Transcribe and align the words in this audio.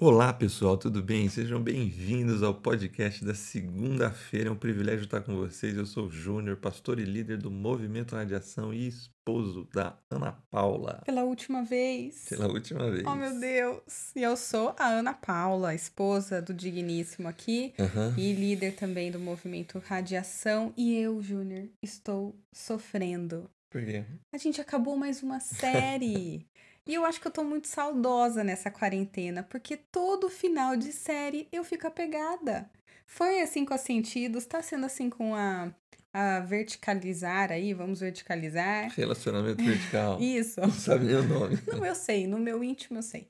Olá, 0.00 0.32
pessoal, 0.32 0.78
tudo 0.78 1.02
bem? 1.02 1.28
Sejam 1.28 1.60
bem-vindos 1.60 2.40
ao 2.40 2.54
podcast 2.54 3.24
da 3.24 3.34
segunda-feira. 3.34 4.48
É 4.48 4.52
um 4.52 4.56
privilégio 4.56 5.02
estar 5.02 5.20
com 5.22 5.34
vocês. 5.34 5.76
Eu 5.76 5.84
sou 5.84 6.06
o 6.06 6.10
Júnior, 6.10 6.56
pastor 6.56 7.00
e 7.00 7.04
líder 7.04 7.38
do 7.38 7.50
Movimento 7.50 8.14
Radiação 8.14 8.72
e 8.72 8.86
esposo 8.86 9.66
da 9.74 9.98
Ana 10.08 10.38
Paula. 10.52 11.02
Pela 11.04 11.24
última 11.24 11.64
vez. 11.64 12.26
Pela 12.28 12.46
última 12.46 12.88
vez. 12.88 13.04
Oh, 13.04 13.16
meu 13.16 13.40
Deus! 13.40 14.12
E 14.14 14.22
eu 14.22 14.36
sou 14.36 14.72
a 14.78 14.86
Ana 14.86 15.14
Paula, 15.14 15.74
esposa 15.74 16.40
do 16.40 16.54
Digníssimo 16.54 17.26
aqui 17.26 17.74
Aham. 17.76 18.14
e 18.16 18.32
líder 18.34 18.76
também 18.76 19.10
do 19.10 19.18
Movimento 19.18 19.82
Radiação. 19.84 20.72
E 20.76 20.96
eu, 20.96 21.20
Júnior, 21.20 21.66
estou 21.82 22.38
sofrendo. 22.52 23.50
Por 23.68 23.84
quê? 23.84 24.04
A 24.32 24.38
gente 24.38 24.60
acabou 24.60 24.96
mais 24.96 25.24
uma 25.24 25.40
série. 25.40 26.46
E 26.88 26.94
eu 26.94 27.04
acho 27.04 27.20
que 27.20 27.26
eu 27.26 27.30
tô 27.30 27.44
muito 27.44 27.68
saudosa 27.68 28.42
nessa 28.42 28.70
quarentena, 28.70 29.42
porque 29.42 29.76
todo 29.76 30.30
final 30.30 30.74
de 30.74 30.90
série 30.90 31.46
eu 31.52 31.62
fico 31.62 31.86
apegada. 31.86 32.68
Foi 33.06 33.42
assim 33.42 33.66
com 33.66 33.74
a 33.74 33.78
Sentidos, 33.78 34.46
tá 34.46 34.62
sendo 34.62 34.86
assim 34.86 35.10
com 35.10 35.34
a, 35.34 35.70
a 36.14 36.40
Verticalizar 36.40 37.52
aí, 37.52 37.74
vamos 37.74 38.00
verticalizar. 38.00 38.90
Relacionamento 38.94 39.62
vertical. 39.62 40.16
Isso. 40.22 40.62
Não 40.62 40.98
nem 40.98 41.16
o 41.16 41.22
nome. 41.22 41.58
No 41.70 41.78
meu 41.78 41.94
sei, 41.94 42.26
no 42.26 42.38
meu 42.38 42.64
íntimo 42.64 42.98
eu 42.98 43.02
sei. 43.02 43.28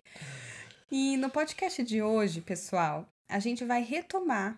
E 0.89 1.17
no 1.17 1.29
podcast 1.29 1.83
de 1.83 2.01
hoje, 2.01 2.41
pessoal, 2.41 3.13
a 3.29 3.41
gente 3.41 3.65
vai 3.65 3.83
retomar 3.83 4.57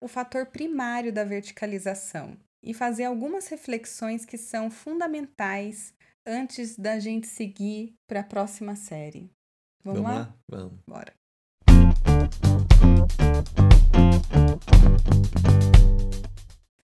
o 0.00 0.08
fator 0.08 0.46
primário 0.46 1.12
da 1.12 1.24
verticalização 1.24 2.38
e 2.62 2.72
fazer 2.72 3.04
algumas 3.04 3.48
reflexões 3.48 4.24
que 4.24 4.38
são 4.38 4.70
fundamentais 4.70 5.92
antes 6.26 6.76
da 6.76 6.98
gente 6.98 7.26
seguir 7.26 7.94
para 8.06 8.20
a 8.20 8.24
próxima 8.24 8.76
série. 8.76 9.30
Vamos, 9.84 10.02
lá? 10.02 10.34
Vamos. 10.48 10.78
Bora. 10.86 11.14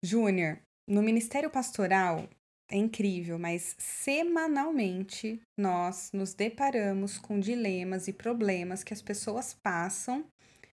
Júnior, 0.03 0.59
no 0.87 1.03
Ministério 1.03 1.51
Pastoral 1.51 2.29
é 2.71 2.77
incrível, 2.77 3.39
mas 3.39 3.75
semanalmente 3.79 5.41
nós 5.57 6.11
nos 6.13 6.35
deparamos 6.35 7.19
com 7.19 7.41
dilemas 7.41 8.09
e 8.09 8.13
problemas 8.13 8.85
que 8.85 8.93
as 8.93 9.03
pessoas 9.03 9.55
passam 9.55 10.25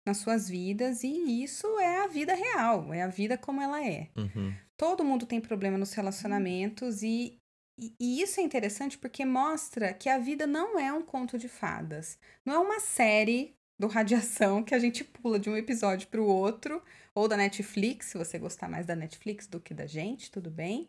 nas 0.04 0.18
suas 0.18 0.48
vidas 0.48 1.04
e 1.04 1.42
isso 1.42 1.78
é 1.78 2.00
a 2.02 2.08
vida 2.08 2.34
real, 2.34 2.92
é 2.92 3.02
a 3.02 3.08
vida 3.08 3.38
como 3.38 3.60
ela 3.60 3.86
é. 3.86 4.08
Uhum. 4.16 4.52
Todo 4.76 5.04
mundo 5.04 5.26
tem 5.26 5.40
problema 5.40 5.78
nos 5.78 5.92
relacionamentos 5.92 7.02
e, 7.02 7.38
e, 7.82 7.94
e 7.98 8.22
isso 8.22 8.38
é 8.38 8.42
interessante 8.42 8.96
porque 8.96 9.24
mostra 9.24 9.92
que 9.92 10.08
a 10.08 10.18
vida 10.18 10.46
não 10.46 10.78
é 10.78 10.92
um 10.92 11.02
conto 11.02 11.36
de 11.36 11.48
fadas. 11.48 12.16
Não 12.46 12.54
é 12.54 12.58
uma 12.58 12.78
série 12.78 13.54
do 13.80 13.88
Radiação 13.88 14.62
que 14.62 14.74
a 14.74 14.78
gente 14.78 15.02
pula 15.02 15.40
de 15.40 15.50
um 15.50 15.56
episódio 15.56 16.06
para 16.06 16.22
o 16.22 16.26
outro, 16.26 16.80
ou 17.14 17.26
da 17.26 17.36
Netflix, 17.36 18.06
se 18.06 18.18
você 18.18 18.38
gostar 18.38 18.68
mais 18.68 18.86
da 18.86 18.94
Netflix 18.94 19.46
do 19.48 19.58
que 19.58 19.74
da 19.74 19.86
gente, 19.86 20.30
tudo 20.30 20.50
bem. 20.50 20.88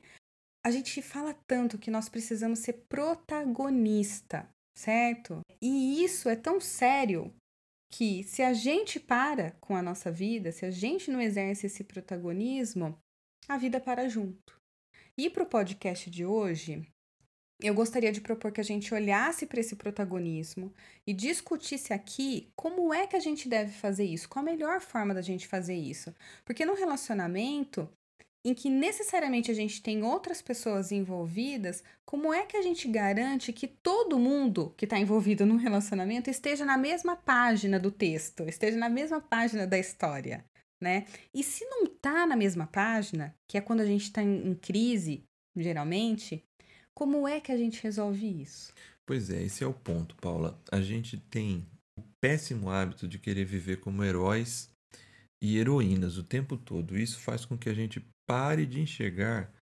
A 0.64 0.70
gente 0.70 1.02
fala 1.02 1.34
tanto 1.48 1.80
que 1.80 1.90
nós 1.90 2.08
precisamos 2.08 2.60
ser 2.60 2.74
protagonista, 2.88 4.48
certo? 4.78 5.42
E 5.62 6.04
isso 6.04 6.30
é 6.30 6.36
tão 6.36 6.62
sério 6.62 7.34
que 7.92 8.24
se 8.24 8.42
a 8.42 8.54
gente 8.54 9.00
para 9.00 9.52
com 9.60 9.76
a 9.76 9.82
nossa 9.82 10.12
vida, 10.12 10.52
se 10.52 10.66
a 10.66 10.72
gente 10.72 11.12
não 11.12 11.20
exerce 11.20 11.66
esse 11.66 11.84
protagonismo, 11.84 12.98
a 13.48 13.58
vida 13.58 13.80
para 13.80 14.08
junto. 14.08 14.63
E 15.16 15.30
para 15.30 15.44
o 15.44 15.46
podcast 15.46 16.10
de 16.10 16.26
hoje, 16.26 16.88
eu 17.62 17.76
gostaria 17.76 18.12
de 18.12 18.20
propor 18.20 18.52
que 18.52 18.60
a 18.60 18.64
gente 18.64 18.92
olhasse 18.92 19.46
para 19.46 19.60
esse 19.60 19.76
protagonismo 19.76 20.74
e 21.06 21.14
discutisse 21.14 21.94
aqui 21.94 22.52
como 22.56 22.92
é 22.92 23.06
que 23.06 23.16
a 23.16 23.20
gente 23.20 23.48
deve 23.48 23.72
fazer 23.72 24.06
isso, 24.06 24.28
qual 24.28 24.42
a 24.42 24.50
melhor 24.50 24.82
forma 24.82 25.14
da 25.14 25.22
gente 25.22 25.48
fazer 25.48 25.76
isso. 25.76 26.12
Porque 26.44 26.66
no 26.66 26.74
relacionamento, 26.74 27.88
em 28.44 28.56
que 28.56 28.72
necessariamente 28.72 29.52
a 29.52 29.54
gente 29.54 29.84
tem 29.84 30.02
outras 30.02 30.42
pessoas 30.42 30.92
envolvidas, 30.92 31.84
como 32.04 32.34
é 32.34 32.48
que 32.48 32.58
a 32.58 32.64
gente 32.64 32.88
garante 32.88 33.54
que 33.54 33.68
todo 33.68 34.18
mundo 34.18 34.74
que 34.76 34.86
está 34.86 34.98
envolvido 34.98 35.46
num 35.46 35.58
relacionamento 35.58 36.28
esteja 36.28 36.66
na 36.66 36.76
mesma 36.76 37.16
página 37.16 37.80
do 37.80 37.92
texto, 37.92 38.50
esteja 38.50 38.80
na 38.80 38.90
mesma 38.90 39.22
página 39.22 39.68
da 39.68 39.78
história? 39.78 40.44
Né? 40.84 41.06
E 41.34 41.42
se 41.42 41.64
não 41.64 41.86
tá 41.86 42.28
na 42.28 42.36
mesma 42.36 42.68
página, 42.68 43.34
que 43.48 43.58
é 43.58 43.62
quando 43.62 43.80
a 43.80 43.86
gente 43.86 44.04
está 44.04 44.22
em, 44.22 44.50
em 44.50 44.54
crise, 44.54 45.24
geralmente, 45.56 46.44
como 46.94 47.26
é 47.26 47.40
que 47.40 47.54
a 47.54 47.58
gente 47.58 47.82
resolve 47.82 48.42
isso? 48.42 48.74
Pois 49.06 49.30
é, 49.30 49.42
esse 49.42 49.64
é 49.64 49.68
o 49.68 49.74
ponto, 49.74 50.14
Paula. 50.18 50.62
A 50.70 50.82
gente 50.82 51.18
tem 51.18 51.66
o 51.98 52.04
péssimo 52.22 52.70
hábito 52.70 53.08
de 53.08 53.18
querer 53.18 53.46
viver 53.46 53.80
como 53.80 54.04
heróis 54.04 54.70
e 55.42 55.58
heroínas 55.58 56.18
o 56.18 56.24
tempo 56.24 56.58
todo. 56.58 56.98
Isso 56.98 57.18
faz 57.22 57.46
com 57.46 57.58
que 57.58 57.70
a 57.70 57.74
gente 57.74 58.06
pare 58.28 58.66
de 58.66 58.82
enxergar 58.82 59.54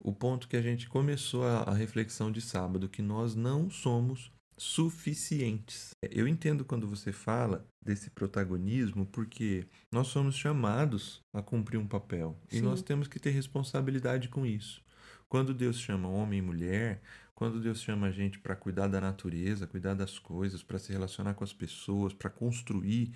o 0.00 0.12
ponto 0.12 0.46
que 0.46 0.56
a 0.56 0.62
gente 0.62 0.88
começou 0.88 1.44
a, 1.44 1.74
reflexão 1.74 2.30
de 2.30 2.40
sábado, 2.40 2.88
que 2.88 3.02
nós 3.02 3.34
não 3.34 3.68
somos 3.68 4.30
suficientes. 4.58 5.92
Eu 6.02 6.26
entendo 6.26 6.64
quando 6.64 6.86
você 6.86 7.12
fala 7.12 7.66
desse 7.80 8.10
protagonismo, 8.10 9.06
porque 9.06 9.66
nós 9.90 10.08
somos 10.08 10.34
chamados 10.34 11.22
a 11.32 11.40
cumprir 11.40 11.78
um 11.78 11.86
papel 11.86 12.38
e 12.50 12.56
Sim. 12.56 12.62
nós 12.62 12.82
temos 12.82 13.08
que 13.08 13.20
ter 13.20 13.30
responsabilidade 13.30 14.28
com 14.28 14.44
isso. 14.44 14.82
Quando 15.28 15.54
Deus 15.54 15.78
chama 15.78 16.08
homem 16.08 16.40
e 16.40 16.42
mulher, 16.42 17.00
quando 17.34 17.60
Deus 17.60 17.80
chama 17.80 18.08
a 18.08 18.10
gente 18.10 18.38
para 18.38 18.56
cuidar 18.56 18.88
da 18.88 19.00
natureza, 19.00 19.66
cuidar 19.66 19.94
das 19.94 20.18
coisas, 20.18 20.62
para 20.62 20.78
se 20.78 20.92
relacionar 20.92 21.34
com 21.34 21.44
as 21.44 21.52
pessoas, 21.52 22.12
para 22.12 22.28
construir 22.28 23.12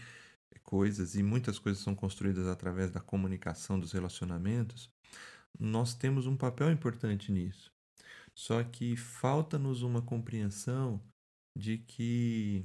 coisas, 0.62 1.16
e 1.16 1.22
muitas 1.22 1.58
coisas 1.58 1.82
são 1.82 1.94
construídas 1.94 2.46
através 2.46 2.90
da 2.90 3.00
comunicação 3.00 3.80
dos 3.80 3.92
relacionamentos, 3.92 4.90
nós 5.58 5.94
temos 5.94 6.26
um 6.26 6.36
papel 6.36 6.70
importante 6.70 7.32
nisso. 7.32 7.72
Só 8.34 8.62
que 8.62 8.96
falta-nos 8.96 9.82
uma 9.82 10.00
compreensão 10.00 11.02
de 11.56 11.78
que 11.78 12.64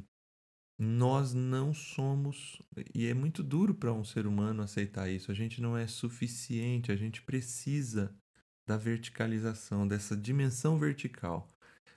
nós 0.80 1.34
não 1.34 1.74
somos, 1.74 2.62
e 2.94 3.08
é 3.08 3.14
muito 3.14 3.44
duro 3.44 3.74
para 3.74 3.92
um 3.92 4.04
ser 4.04 4.28
humano 4.28 4.62
aceitar 4.62 5.10
isso, 5.10 5.32
a 5.32 5.34
gente 5.34 5.60
não 5.60 5.76
é 5.76 5.88
suficiente, 5.88 6.92
a 6.92 6.96
gente 6.96 7.22
precisa 7.22 8.16
da 8.68 8.78
verticalização, 8.78 9.88
dessa 9.88 10.16
dimensão 10.16 10.78
vertical. 10.78 11.48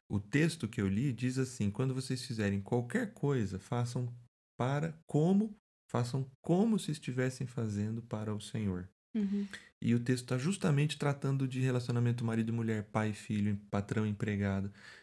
O 0.08 0.18
texto 0.18 0.66
que 0.66 0.80
eu 0.80 0.88
li 0.88 1.12
diz 1.12 1.38
assim: 1.38 1.70
quando 1.70 1.94
vocês 1.94 2.24
fizerem 2.24 2.60
qualquer 2.60 3.12
coisa, 3.12 3.58
façam 3.58 4.12
para 4.56 4.98
como, 5.06 5.54
façam 5.90 6.30
como 6.40 6.78
se 6.78 6.90
estivessem 6.90 7.46
fazendo 7.46 8.02
para 8.02 8.34
o 8.34 8.40
Senhor. 8.40 8.88
Uhum. 9.14 9.46
E 9.82 9.94
o 9.94 10.00
texto 10.00 10.24
está 10.24 10.38
justamente 10.38 10.98
tratando 10.98 11.48
de 11.48 11.60
relacionamento 11.60 12.24
marido 12.24 12.50
e 12.50 12.52
mulher, 12.52 12.84
pai 12.84 13.12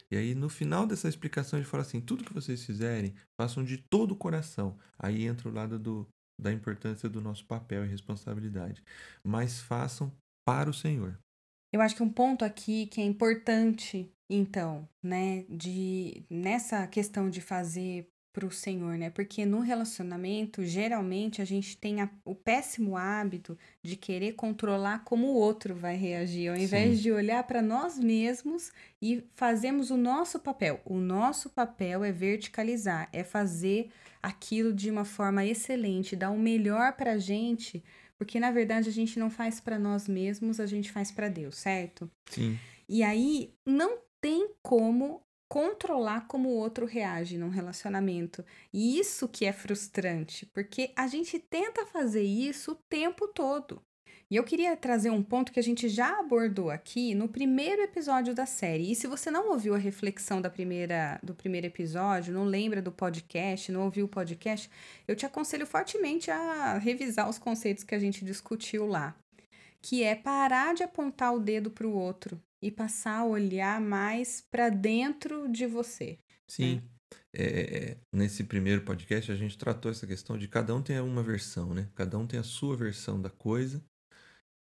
e 0.10 0.16
aí, 0.16 0.34
no 0.34 0.48
final 0.48 0.88
dessa 0.88 1.10
explicação, 1.10 1.60
ele 1.60 1.68
fala 1.68 1.84
assim: 1.84 2.00
tudo 2.00 2.24
que 2.24 2.34
vocês 2.34 2.64
fizerem, 2.64 3.14
façam 3.40 3.64
de 3.64 3.78
todo 3.78 4.12
o 4.12 4.16
coração. 4.16 4.78
Aí 4.98 5.26
entra 5.26 5.50
o 5.50 5.54
lado 5.54 5.78
do, 5.78 6.08
da 6.40 6.52
importância 6.52 7.10
do 7.10 7.22
nosso 7.22 7.46
papel 7.46 7.86
e 7.86 7.90
responsabilidade. 7.90 8.84
Mas 9.24 9.60
façam 9.60 10.12
para 10.46 10.70
o 10.70 10.74
Senhor. 10.74 11.20
Eu 11.74 11.82
acho 11.82 11.96
que 11.96 12.04
um 12.04 12.12
ponto 12.12 12.46
aqui 12.46 12.88
que 12.88 13.02
é 13.02 13.04
importante, 13.04 14.10
então, 14.30 14.88
né, 15.04 15.44
de 15.50 16.26
nessa 16.30 16.88
questão 16.88 17.30
de 17.30 17.42
fazer 17.42 18.10
para 18.38 18.46
o 18.46 18.52
Senhor, 18.52 18.96
né? 19.00 19.10
Porque 19.10 19.48
no 19.48 19.62
relacionamento, 19.62 20.64
geralmente 20.64 21.42
a 21.42 21.46
gente 21.46 21.76
tem 21.76 22.02
a- 22.02 22.10
o 22.24 22.36
péssimo 22.36 22.96
hábito 22.96 23.58
de 23.82 23.96
querer 23.96 24.34
controlar 24.34 25.04
como 25.04 25.26
o 25.26 25.34
outro 25.34 25.74
vai 25.74 25.96
reagir, 25.96 26.50
ao 26.50 26.56
invés 26.56 26.98
Sim. 26.98 27.02
de 27.02 27.12
olhar 27.12 27.44
para 27.46 27.64
nós 27.64 27.98
mesmos 27.98 28.72
e 29.02 29.24
fazemos 29.34 29.90
o 29.90 29.98
nosso 29.98 30.40
papel. 30.40 30.80
O 30.86 31.00
nosso 31.00 31.50
papel 31.50 32.04
é 32.04 32.12
verticalizar, 32.12 33.10
é 33.12 33.24
fazer 33.24 33.90
aquilo 34.22 34.72
de 34.72 34.92
uma 34.92 35.04
forma 35.04 35.44
excelente, 35.44 36.16
dar 36.16 36.30
o 36.30 36.38
melhor 36.38 36.94
para 36.94 37.14
a 37.14 37.18
gente, 37.18 37.84
porque 38.20 38.40
na 38.40 38.52
verdade 38.52 38.88
a 38.88 38.94
gente 38.94 39.18
não 39.18 39.32
faz 39.32 39.60
para 39.60 39.80
nós 39.80 40.08
mesmos, 40.08 40.60
a 40.60 40.68
gente 40.68 40.92
faz 40.92 41.12
para 41.12 41.28
Deus, 41.28 41.58
certo? 41.58 42.08
Sim. 42.30 42.56
E 42.88 43.02
aí 43.02 43.52
não 43.66 43.98
tem 44.22 44.52
como 44.62 45.24
controlar 45.48 46.28
como 46.28 46.50
o 46.50 46.56
outro 46.56 46.86
reage 46.86 47.38
num 47.38 47.50
relacionamento. 47.50 48.44
E 48.74 49.00
isso 49.00 49.28
que 49.28 49.46
é 49.46 49.54
frustrante, 49.54 50.46
porque 50.48 50.92
a 50.96 51.08
gente 51.08 51.40
tenta 51.40 51.86
fazer 51.86 52.24
isso 52.24 52.72
o 52.72 52.76
tempo 52.90 53.28
todo. 53.28 53.82
E 54.30 54.36
eu 54.36 54.44
queria 54.44 54.76
trazer 54.76 55.10
um 55.10 55.24
ponto 55.24 55.54
que 55.54 55.60
a 55.60 55.64
gente 55.64 55.88
já 55.88 56.20
abordou 56.20 56.70
aqui 56.70 57.16
no 57.16 57.30
primeiro 57.30 57.82
episódio 57.82 58.36
da 58.36 58.46
série. 58.46 58.92
E 58.92 58.96
se 58.96 59.08
você 59.08 59.32
não 59.32 59.50
ouviu 59.52 59.74
a 59.74 59.78
reflexão 59.78 60.42
da 60.42 60.50
primeira, 60.50 61.18
do 61.24 61.34
primeiro 61.34 61.68
episódio, 61.68 62.34
não 62.34 62.44
lembra 62.44 62.82
do 62.82 62.92
podcast, 62.92 63.72
não 63.72 63.86
ouviu 63.86 64.06
o 64.06 64.10
podcast, 64.10 64.70
eu 65.08 65.16
te 65.16 65.26
aconselho 65.26 65.66
fortemente 65.66 66.30
a 66.30 66.78
revisar 66.78 67.30
os 67.30 67.40
conceitos 67.40 67.86
que 67.86 67.96
a 67.96 68.00
gente 68.00 68.26
discutiu 68.26 68.86
lá. 68.86 69.16
Que 69.82 70.04
é 70.04 70.14
parar 70.14 70.74
de 70.74 70.84
apontar 70.84 71.34
o 71.34 71.40
dedo 71.40 71.72
para 71.72 71.88
o 71.88 71.94
outro 71.94 72.38
e 72.62 72.72
passar 72.72 73.20
a 73.20 73.26
olhar 73.26 73.80
mais 73.80 74.42
para 74.42 74.70
dentro 74.70 75.48
de 75.50 75.66
você. 75.66 76.20
Sim. 76.48 76.82
é, 77.36 77.98
nesse 78.14 78.44
primeiro 78.44 78.82
podcast 78.84 79.32
a 79.32 79.36
gente 79.36 79.58
tratou 79.58 79.92
essa 79.92 80.08
questão 80.08 80.38
de 80.38 80.48
cada 80.48 80.74
um 80.74 80.82
tem 80.82 81.00
uma 81.00 81.24
versão, 81.24 81.74
né? 81.74 81.90
Cada 81.94 82.18
um 82.18 82.26
tem 82.26 82.40
a 82.40 82.44
sua 82.44 82.76
versão 82.76 83.22
da 83.22 83.30
coisa. 83.30 83.84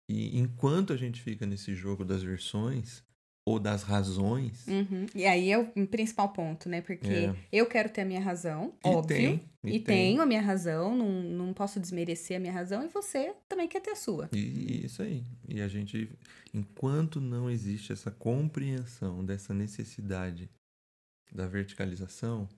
E 0.08 0.38
enquanto 0.38 0.92
a 0.92 0.96
gente 0.96 1.22
fica 1.22 1.46
nesse 1.46 1.74
jogo 1.74 2.04
das 2.04 2.22
versões 2.22 3.02
ou 3.46 3.58
das 3.60 3.82
razões. 3.82 4.66
Uhum. 4.66 5.06
E 5.14 5.26
aí 5.26 5.50
é 5.50 5.58
o 5.58 5.86
principal 5.86 6.30
ponto, 6.32 6.68
né? 6.68 6.80
Porque 6.80 7.06
É. 7.06 7.36
eu 7.52 7.66
quero 7.66 7.90
ter 7.90 8.00
a 8.00 8.04
minha 8.04 8.20
razão, 8.20 8.72
E 8.84 8.88
óbvio. 8.88 9.16
tem, 9.16 9.50
E, 9.62 9.68
e 9.68 9.70
tem. 9.72 9.82
tenho 9.82 10.22
a 10.22 10.26
minha 10.26 10.40
razão, 10.40 10.96
não, 10.96 11.22
não 11.22 11.52
posso 11.52 11.78
desmerecer 11.78 12.36
a 12.38 12.40
minha 12.40 12.52
razão, 12.52 12.82
e 12.84 12.88
você 12.88 13.34
também 13.48 13.68
quer 13.68 13.80
ter 13.80 13.90
a 13.90 13.96
sua. 13.96 14.30
E, 14.32 14.38
e 14.38 14.84
isso 14.86 15.02
aí. 15.02 15.22
E 15.48 15.60
a 15.60 15.68
gente, 15.68 16.08
enquanto 16.54 17.20
não 17.20 17.50
existe 17.50 17.92
essa 17.92 18.10
compreensão 18.10 19.22
dessa 19.24 19.52
necessidade 19.52 20.48
da 21.30 21.46
verticalização, 21.46 22.48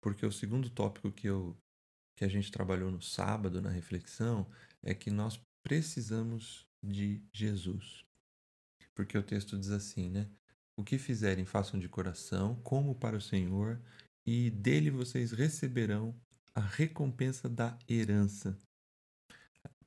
porque 0.00 0.24
o 0.24 0.32
segundo 0.32 0.70
tópico 0.70 1.10
que 1.12 1.26
eu 1.28 1.54
que 2.16 2.24
a 2.24 2.28
gente 2.28 2.52
trabalhou 2.52 2.90
no 2.90 3.00
sábado 3.00 3.62
na 3.62 3.70
reflexão 3.70 4.46
é 4.82 4.92
que 4.94 5.10
nós 5.10 5.40
precisamos 5.62 6.66
de 6.82 7.22
Jesus. 7.32 8.04
Porque 9.00 9.16
o 9.16 9.22
texto 9.22 9.58
diz 9.58 9.70
assim, 9.70 10.10
né? 10.10 10.28
O 10.76 10.84
que 10.84 10.98
fizerem, 10.98 11.46
façam 11.46 11.80
de 11.80 11.88
coração, 11.88 12.56
como 12.56 12.94
para 12.94 13.16
o 13.16 13.20
Senhor, 13.20 13.80
e 14.26 14.50
dele 14.50 14.90
vocês 14.90 15.32
receberão 15.32 16.14
a 16.54 16.60
recompensa 16.60 17.48
da 17.48 17.78
herança. 17.88 18.58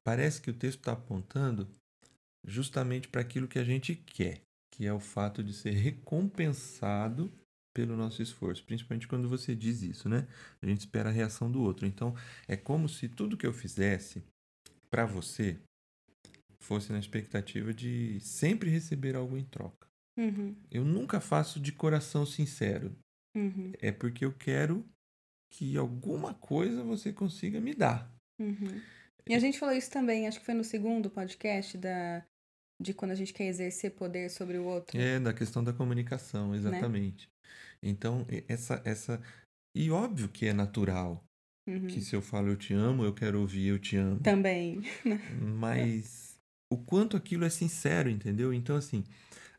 Parece 0.04 0.42
que 0.42 0.50
o 0.50 0.54
texto 0.54 0.80
está 0.80 0.94
apontando 0.94 1.70
justamente 2.44 3.08
para 3.08 3.22
aquilo 3.22 3.48
que 3.48 3.60
a 3.60 3.64
gente 3.64 3.94
quer, 3.94 4.42
que 4.74 4.88
é 4.88 4.92
o 4.92 5.00
fato 5.00 5.44
de 5.44 5.54
ser 5.54 5.74
recompensado 5.74 7.32
pelo 7.72 7.96
nosso 7.96 8.24
esforço, 8.24 8.66
principalmente 8.66 9.08
quando 9.08 9.30
você 9.30 9.56
diz 9.56 9.84
isso, 9.84 10.10
né? 10.10 10.28
A 10.60 10.66
gente 10.66 10.80
espera 10.80 11.10
a 11.10 11.14
reação 11.14 11.52
do 11.52 11.62
outro. 11.62 11.86
Então, 11.86 12.16
é 12.48 12.58
como 12.58 12.90
se 12.90 13.08
tudo 13.08 13.38
que 13.38 13.46
eu 13.46 13.54
fizesse 13.54 14.24
para 14.90 15.06
você 15.06 15.60
fosse 16.64 16.92
na 16.92 17.00
expectativa 17.00 17.74
de 17.74 18.20
sempre 18.20 18.70
receber 18.70 19.16
algo 19.16 19.38
em 19.38 19.44
troca. 19.46 19.88
Uhum, 20.18 20.56
Eu 20.72 20.86
nunca 20.86 21.20
faço 21.20 21.60
de 21.60 21.72
coração 21.72 22.26
sincero, 22.26 22.96
uhum, 23.36 23.72
é 23.80 23.92
porque 23.92 24.24
eu 24.24 24.32
quero 24.34 24.86
que 25.52 25.76
alguma 25.78 26.34
coisa 26.36 26.84
você 26.84 27.12
consiga 27.14 27.60
me 27.60 27.74
dar. 27.74 28.12
uhum. 28.40 28.82
E 29.26 29.34
a 29.34 29.40
gente 29.40 29.58
falou 29.58 29.74
isso 29.74 29.90
também, 29.90 30.28
acho 30.28 30.40
que 30.40 30.46
foi 30.46 30.54
no 30.54 30.64
segundo 30.66 31.10
podcast 31.10 31.78
da, 31.78 32.26
de 32.82 32.94
quando 32.94 33.12
a 33.12 33.16
gente 33.16 33.34
quer 33.34 33.46
exercer 33.48 33.92
poder 33.92 34.30
sobre 34.30 34.58
o 34.58 34.66
outro. 34.66 35.00
É, 35.00 35.18
da 35.20 35.34
questão 35.34 35.64
da 35.64 35.72
comunicação, 35.72 36.54
exatamente. 36.54 37.30
Então, 37.82 38.26
e- 38.30 38.44
essa, 38.48 38.82
essa. 38.86 39.22
E 39.76 39.90
óbvio 39.90 40.28
que 40.30 40.46
é 40.46 40.54
natural 40.54 41.24
Uhum. 41.66 41.88
que 41.88 42.02
se 42.02 42.14
eu 42.14 42.22
falo 42.22 42.50
eu 42.50 42.58
te 42.58 42.74
amo, 42.74 43.06
eu 43.06 43.14
quero 43.14 43.40
ouvir 43.40 43.68
eu 43.68 43.80
te 43.80 43.96
amo. 43.96 44.20
Também. 44.20 44.82
Mas 45.42 46.23
o 46.74 46.78
quanto 46.78 47.16
aquilo 47.18 47.46
é 47.46 47.50
sincero, 47.50 48.10
entendeu? 48.10 48.54
Então, 48.54 48.76
assim, 48.76 49.04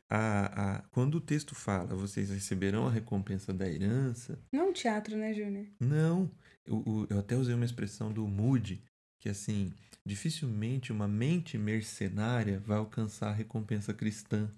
a, 0.08 0.76
a, 0.76 0.82
quando 0.90 1.16
o 1.16 1.20
texto 1.20 1.55
fala, 1.55 1.94
vocês 1.94 2.31
receberão 2.31 2.87
a 2.87 2.90
recompensa 2.90 3.52
da 3.52 3.69
herança, 3.69 4.38
Não 4.52 4.72
teatro, 4.72 5.16
né, 5.16 5.32
Júnior? 5.32 5.66
não. 5.81 6.31
Eu, 6.66 7.06
eu 7.11 7.19
até 7.19 7.37
usei 7.37 7.55
uma 7.55 7.64
expressão 7.64 8.11
do 8.11 8.26
Moody, 8.26 8.82
que 9.20 9.28
assim, 9.28 9.70
dificilmente 10.05 10.93
uma 10.93 11.06
mente 11.06 11.58
mercenária 11.58 12.58
vai 12.61 12.78
alcançar 12.78 13.28
a 13.28 13.34
recompensa 13.34 13.93
cristã. 13.93 14.50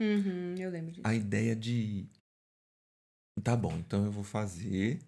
Uhum, 0.00 0.54
eu 0.58 0.70
lembro 0.70 0.92
disso. 0.92 1.06
a 1.06 1.14
ideia 1.14 1.56
de 1.56 2.06
tá 3.42 3.56
bom, 3.56 3.76
então 3.78 4.04
eu 4.04 4.10
vou 4.12 4.24
fazer, 4.24 4.98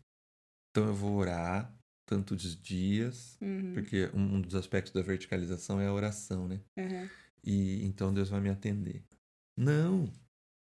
então 0.70 0.86
eu 0.86 0.94
vou 0.94 1.16
orar 1.16 1.70
tantos 2.16 2.56
dias, 2.60 3.36
Uhum, 3.40 3.74
porque 3.74 4.10
um 4.14 4.40
dos 4.40 4.54
aspectos 4.54 4.92
da 4.92 5.02
verticalização 5.02 5.80
é 5.80 5.86
a 5.86 5.92
oração, 5.92 6.48
né? 6.48 6.60
uhum. 6.76 7.08
E 7.44 7.84
então 7.84 8.12
Deus 8.12 8.30
vai 8.30 8.40
me 8.40 8.48
atender. 8.48 9.04
Não, 9.56 10.10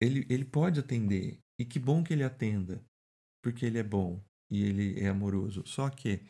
ele, 0.02 0.26
ele 0.30 0.46
pode 0.46 0.80
atender, 0.80 1.40
e 1.60 1.66
que 1.66 1.80
bom 1.80 2.04
que 2.04 2.14
ele 2.14 2.24
atenda, 2.24 2.84
porque 3.42 3.66
ele 3.66 3.78
é 3.78 3.84
bom 3.84 4.20
e 4.50 4.64
ele 4.64 5.00
é 5.00 5.08
amoroso. 5.08 5.64
Só 5.66 5.90
que 5.90 6.22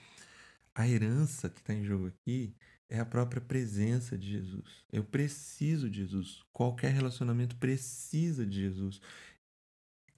a 0.74 0.88
herança 0.88 1.50
que 1.50 1.62
está 1.62 1.74
em 1.74 1.86
jogo 1.86 2.08
aqui 2.08 2.54
é 2.90 3.00
a 3.00 3.06
própria 3.06 3.42
presença 3.42 4.18
de 4.18 4.30
Jesus. 4.30 4.86
Eu 4.92 5.04
preciso 5.04 5.90
de 5.90 6.02
Jesus. 6.02 6.44
Qualquer 6.52 6.92
relacionamento 6.92 7.56
precisa 7.56 8.46
de 8.46 8.60
Jesus. 8.60 9.02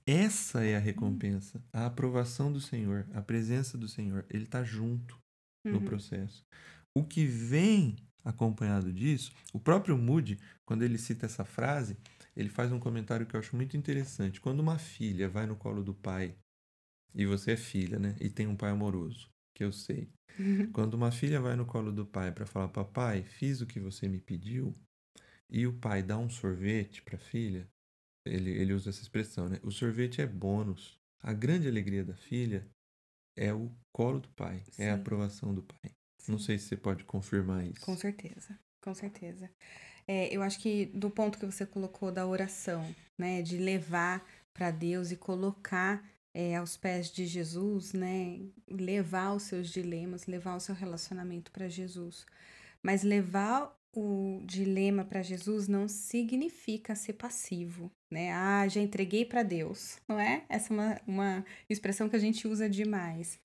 Essa 0.07 0.63
é 0.63 0.75
a 0.75 0.79
recompensa, 0.79 1.61
a 1.73 1.85
aprovação 1.85 2.51
do 2.51 2.61
Senhor, 2.61 3.05
a 3.13 3.21
presença 3.21 3.77
do 3.77 3.89
Senhor. 3.89 4.25
Ele 4.29 4.45
está 4.45 4.63
junto 4.63 5.19
no 5.65 5.79
Uhum. 5.79 5.85
processo. 5.85 6.45
O 6.95 7.03
que 7.03 7.25
vem 7.25 7.97
acompanhado 8.23 8.91
disso, 8.91 9.33
o 9.53 9.59
próprio 9.59 9.97
Moody, 9.97 10.39
quando 10.65 10.83
ele 10.83 10.97
cita 10.97 11.25
essa 11.25 11.43
frase, 11.43 11.97
ele 12.35 12.47
faz 12.49 12.71
um 12.71 12.79
comentário 12.79 13.25
que 13.25 13.35
eu 13.35 13.39
acho 13.39 13.55
muito 13.55 13.75
interessante. 13.75 14.39
Quando 14.39 14.61
uma 14.61 14.77
filha 14.79 15.27
vai 15.27 15.45
no 15.45 15.57
colo 15.57 15.83
do 15.83 15.93
pai, 15.93 16.35
e 17.13 17.25
você 17.25 17.51
é 17.51 17.57
filha, 17.57 17.99
né? 17.99 18.15
E 18.21 18.29
tem 18.29 18.47
um 18.47 18.55
pai 18.55 18.71
amoroso, 18.71 19.29
que 19.53 19.63
eu 19.63 19.71
sei. 19.73 20.09
Quando 20.73 20.93
uma 20.93 21.11
filha 21.11 21.41
vai 21.41 21.55
no 21.55 21.65
colo 21.65 21.91
do 21.91 22.05
pai 22.05 22.31
para 22.31 22.45
falar, 22.45 22.69
papai, 22.69 23.23
fiz 23.23 23.59
o 23.61 23.67
que 23.67 23.79
você 23.79 24.07
me 24.07 24.19
pediu, 24.19 24.73
e 25.49 25.67
o 25.67 25.73
pai 25.73 26.03
dá 26.03 26.17
um 26.17 26.29
sorvete 26.29 27.01
para 27.01 27.15
a 27.15 27.19
filha, 27.19 27.67
ele, 28.27 28.51
ele 28.51 28.73
usa 28.73 28.89
essa 28.89 29.01
expressão, 29.01 29.49
né? 29.49 29.59
O 29.63 29.71
sorvete 29.71 30.21
é 30.21 30.27
bônus. 30.27 30.99
A 31.21 31.33
grande 31.33 31.67
alegria 31.67 32.03
da 32.03 32.15
filha 32.15 32.67
é 33.35 33.53
o 33.53 33.71
colo 33.91 34.19
do 34.19 34.29
pai, 34.29 34.63
é 34.77 34.89
a 34.89 34.95
Sim. 34.95 35.01
aprovação 35.01 35.53
do 35.53 35.63
pai. 35.63 35.91
Não 36.27 36.37
Sim. 36.37 36.45
sei 36.45 36.59
se 36.59 36.67
você 36.67 36.77
pode 36.77 37.03
confirmar 37.03 37.65
isso. 37.65 37.85
Com 37.85 37.95
certeza, 37.95 38.59
com 38.81 38.93
certeza. 38.93 39.49
É, 40.07 40.33
eu 40.33 40.41
acho 40.41 40.59
que 40.59 40.85
do 40.87 41.09
ponto 41.09 41.37
que 41.37 41.45
você 41.45 41.65
colocou 41.65 42.11
da 42.11 42.25
oração, 42.25 42.95
né, 43.17 43.41
de 43.41 43.57
levar 43.57 44.25
para 44.53 44.71
Deus 44.71 45.11
e 45.11 45.17
colocar 45.17 46.03
é, 46.33 46.55
aos 46.55 46.77
pés 46.77 47.11
de 47.11 47.25
Jesus, 47.25 47.93
né, 47.93 48.39
levar 48.69 49.33
os 49.33 49.43
seus 49.43 49.69
dilemas, 49.69 50.25
levar 50.27 50.55
o 50.55 50.59
seu 50.59 50.73
relacionamento 50.73 51.51
para 51.51 51.67
Jesus. 51.67 52.25
Mas 52.83 53.03
levar 53.03 53.75
o 53.95 54.41
dilema 54.45 55.03
para 55.03 55.23
Jesus 55.23 55.67
não 55.67 55.87
significa 55.87 56.95
ser 56.95 57.13
passivo, 57.13 57.91
né? 58.11 58.31
Ah, 58.31 58.67
já 58.67 58.79
entreguei 58.79 59.25
para 59.25 59.43
Deus, 59.43 59.97
não 60.07 60.19
é? 60.19 60.45
Essa 60.47 60.71
é 60.71 60.75
uma, 60.75 61.01
uma 61.07 61.45
expressão 61.69 62.07
que 62.07 62.15
a 62.15 62.19
gente 62.19 62.47
usa 62.47 62.69
demais. 62.69 63.39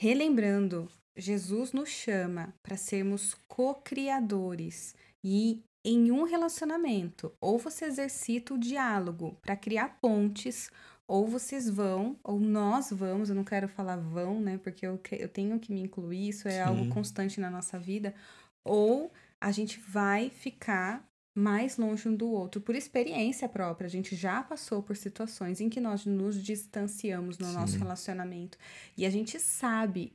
Relembrando, 0.00 0.90
Jesus 1.16 1.72
nos 1.72 1.88
chama 1.88 2.54
para 2.62 2.76
sermos 2.76 3.34
co-criadores 3.46 4.94
e 5.22 5.60
em 5.84 6.10
um 6.10 6.24
relacionamento, 6.24 7.32
ou 7.40 7.58
você 7.58 7.86
exercita 7.86 8.54
o 8.54 8.58
diálogo 8.58 9.36
para 9.42 9.56
criar 9.56 9.98
pontes, 10.00 10.70
ou 11.08 11.26
vocês 11.26 11.70
vão, 11.70 12.20
ou 12.22 12.38
nós 12.38 12.90
vamos, 12.92 13.30
eu 13.30 13.34
não 13.34 13.42
quero 13.42 13.66
falar 13.66 13.96
vão, 13.96 14.40
né? 14.40 14.58
Porque 14.58 14.86
eu, 14.86 15.00
eu 15.12 15.28
tenho 15.28 15.58
que 15.58 15.72
me 15.72 15.80
incluir, 15.80 16.28
isso 16.28 16.46
é 16.46 16.60
algo 16.60 16.84
Sim. 16.84 16.90
constante 16.90 17.40
na 17.40 17.50
nossa 17.50 17.78
vida, 17.78 18.14
ou 18.62 19.10
a 19.40 19.50
gente 19.50 19.80
vai 19.80 20.28
ficar 20.28 21.08
mais 21.34 21.78
longe 21.78 22.08
um 22.08 22.14
do 22.14 22.28
outro 22.28 22.60
por 22.60 22.74
experiência 22.74 23.48
própria. 23.48 23.86
A 23.86 23.90
gente 23.90 24.14
já 24.14 24.42
passou 24.42 24.82
por 24.82 24.96
situações 24.96 25.60
em 25.60 25.70
que 25.70 25.80
nós 25.80 26.04
nos 26.04 26.42
distanciamos 26.42 27.38
no 27.38 27.52
nosso 27.52 27.74
Sim. 27.74 27.78
relacionamento. 27.78 28.58
E 28.96 29.06
a 29.06 29.10
gente 29.10 29.40
sabe 29.40 30.12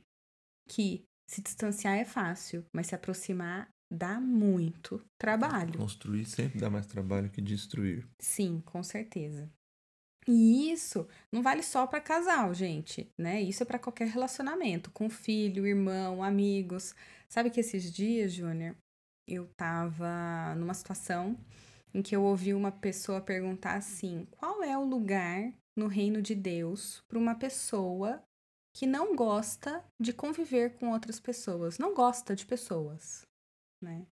que 0.68 1.02
se 1.28 1.42
distanciar 1.42 1.96
é 1.96 2.04
fácil, 2.04 2.64
mas 2.72 2.86
se 2.86 2.94
aproximar 2.94 3.68
dá 3.90 4.20
muito 4.20 5.02
trabalho. 5.18 5.78
Construir 5.78 6.24
sempre 6.26 6.60
dá 6.60 6.70
mais 6.70 6.86
trabalho 6.86 7.30
que 7.30 7.40
destruir. 7.40 8.06
Sim, 8.20 8.60
com 8.64 8.82
certeza. 8.82 9.50
E 10.26 10.72
isso 10.72 11.06
não 11.30 11.42
vale 11.42 11.62
só 11.62 11.86
para 11.86 12.00
casal, 12.00 12.54
gente, 12.54 13.10
né? 13.18 13.42
Isso 13.42 13.62
é 13.62 13.66
para 13.66 13.78
qualquer 13.78 14.08
relacionamento, 14.08 14.90
com 14.90 15.10
filho, 15.10 15.66
irmão, 15.66 16.22
amigos. 16.22 16.94
Sabe 17.28 17.50
que 17.50 17.60
esses 17.60 17.92
dias, 17.92 18.32
Júnior, 18.32 18.74
eu 19.28 19.46
tava 19.56 20.54
numa 20.56 20.74
situação 20.74 21.38
em 21.92 22.02
que 22.02 22.16
eu 22.16 22.22
ouvi 22.22 22.54
uma 22.54 22.72
pessoa 22.72 23.20
perguntar 23.20 23.76
assim: 23.76 24.26
qual 24.30 24.62
é 24.62 24.76
o 24.76 24.84
lugar 24.84 25.52
no 25.76 25.86
reino 25.86 26.22
de 26.22 26.34
Deus 26.34 27.02
para 27.08 27.18
uma 27.18 27.34
pessoa 27.34 28.22
que 28.74 28.86
não 28.86 29.14
gosta 29.14 29.84
de 30.00 30.12
conviver 30.12 30.74
com 30.76 30.90
outras 30.90 31.20
pessoas, 31.20 31.78
não 31.78 31.94
gosta 31.94 32.34
de 32.34 32.44
pessoas, 32.44 33.24
né? 33.80 34.06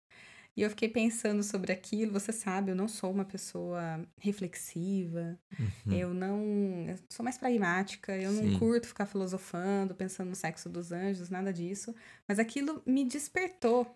E 0.61 0.63
eu 0.63 0.69
fiquei 0.69 0.91
pensando 0.91 1.43
sobre 1.43 1.73
aquilo, 1.73 2.13
você 2.13 2.33
sabe, 2.33 2.71
eu 2.71 2.75
não 2.75 2.87
sou 2.87 3.11
uma 3.11 3.25
pessoa 3.25 4.07
reflexiva, 4.19 5.41
Uhum. 5.59 5.99
eu 5.99 6.13
não. 6.13 6.39
Eu 6.87 6.99
sou 7.09 7.25
mais 7.25 7.39
pragmática, 7.39 8.15
eu 8.15 8.31
não 8.31 8.43
Sim. 8.43 8.59
curto 8.59 8.87
ficar 8.87 9.07
filosofando, 9.07 9.95
pensando 9.95 10.29
no 10.29 10.35
sexo 10.35 10.69
dos 10.69 10.93
anjos, 10.93 11.31
nada 11.31 11.51
disso. 11.51 11.95
Mas 12.29 12.39
aquilo 12.39 12.83
me 12.85 13.07
despertou 13.07 13.87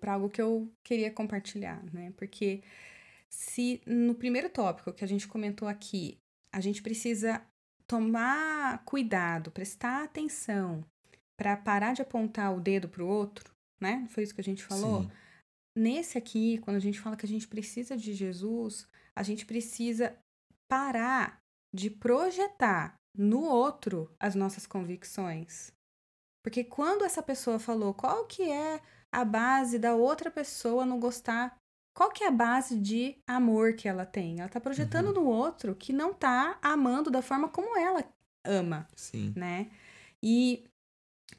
para 0.00 0.14
algo 0.14 0.28
que 0.28 0.42
eu 0.42 0.68
queria 0.82 1.08
compartilhar, 1.08 1.80
né? 1.94 2.12
Porque 2.16 2.64
se 3.28 3.80
no 3.86 4.16
primeiro 4.16 4.50
tópico 4.50 4.92
que 4.92 5.04
a 5.04 5.08
gente 5.08 5.28
comentou 5.28 5.68
aqui, 5.68 6.18
a 6.52 6.60
gente 6.60 6.82
precisa 6.82 7.40
tomar 7.86 8.84
cuidado, 8.84 9.52
prestar 9.52 10.02
atenção 10.02 10.84
para 11.36 11.56
parar 11.56 11.92
de 11.92 12.02
apontar 12.02 12.52
o 12.52 12.60
dedo 12.60 12.88
pro 12.88 13.06
outro, 13.06 13.51
né? 13.82 14.06
Foi 14.08 14.22
isso 14.22 14.34
que 14.34 14.40
a 14.40 14.44
gente 14.44 14.62
falou? 14.64 15.02
Sim. 15.02 15.10
Nesse 15.76 16.16
aqui, 16.16 16.58
quando 16.58 16.76
a 16.76 16.80
gente 16.80 17.00
fala 17.00 17.16
que 17.16 17.26
a 17.26 17.28
gente 17.28 17.48
precisa 17.48 17.96
de 17.96 18.12
Jesus, 18.14 18.86
a 19.16 19.22
gente 19.22 19.44
precisa 19.44 20.16
parar 20.70 21.38
de 21.74 21.90
projetar 21.90 22.94
no 23.16 23.42
outro 23.42 24.10
as 24.20 24.34
nossas 24.34 24.66
convicções. 24.66 25.72
Porque 26.44 26.64
quando 26.64 27.04
essa 27.04 27.22
pessoa 27.22 27.58
falou 27.58 27.94
qual 27.94 28.26
que 28.26 28.50
é 28.50 28.80
a 29.12 29.24
base 29.24 29.78
da 29.78 29.94
outra 29.94 30.30
pessoa 30.30 30.84
não 30.86 30.98
gostar, 31.00 31.56
qual 31.96 32.10
que 32.10 32.24
é 32.24 32.28
a 32.28 32.32
base 32.32 32.78
de 32.78 33.16
amor 33.26 33.74
que 33.74 33.86
ela 33.88 34.06
tem? 34.06 34.40
Ela 34.40 34.48
tá 34.48 34.60
projetando 34.60 35.08
Uhum. 35.08 35.14
no 35.14 35.26
outro 35.26 35.74
que 35.74 35.92
não 35.92 36.12
tá 36.14 36.58
amando 36.62 37.10
da 37.10 37.22
forma 37.22 37.48
como 37.48 37.78
ela 37.78 38.02
ama, 38.44 38.88
Sim. 38.96 39.32
né? 39.36 39.70
E 40.22 40.64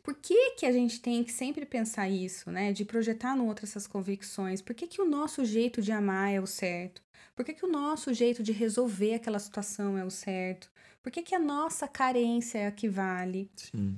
por 0.04 0.16
que 0.16 0.52
que 0.52 0.66
a 0.66 0.72
gente 0.72 1.02
tem 1.02 1.24
que 1.24 1.32
sempre 1.32 1.66
pensar 1.66 2.10
isso, 2.10 2.52
né? 2.52 2.74
De 2.74 2.84
projetar 2.84 3.36
no 3.38 3.48
outro 3.48 3.66
essas 3.66 3.88
convicções? 3.88 4.62
Por 4.62 4.76
que 4.76 4.86
que 4.86 5.02
o 5.02 5.10
nosso 5.10 5.46
jeito 5.46 5.82
de 5.82 5.94
amar 5.94 6.34
é 6.34 6.42
o 6.42 6.46
certo? 6.46 7.02
Por 7.34 7.46
que 7.46 7.54
que 7.54 7.66
o 7.66 7.72
nosso 7.72 8.14
jeito 8.14 8.44
de 8.44 8.52
resolver 8.52 9.16
aquela 9.16 9.40
situação 9.40 9.98
é 9.98 10.04
o 10.04 10.12
certo? 10.12 10.70
Por 11.02 11.12
que 11.12 11.24
que 11.24 11.34
a 11.34 11.40
nossa 11.40 11.88
carência 11.88 12.60
é 12.60 12.68
a 12.68 12.72
que 12.72 12.90
vale? 12.90 13.50
Sim. 13.56 13.98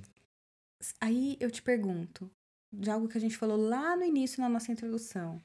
Aí 1.01 1.35
eu 1.39 1.49
te 1.49 1.61
pergunto, 1.61 2.29
de 2.71 2.89
algo 2.89 3.07
que 3.07 3.17
a 3.17 3.21
gente 3.21 3.35
falou 3.35 3.57
lá 3.57 3.95
no 3.95 4.03
início 4.03 4.39
na 4.41 4.47
nossa 4.47 4.71
introdução. 4.71 5.41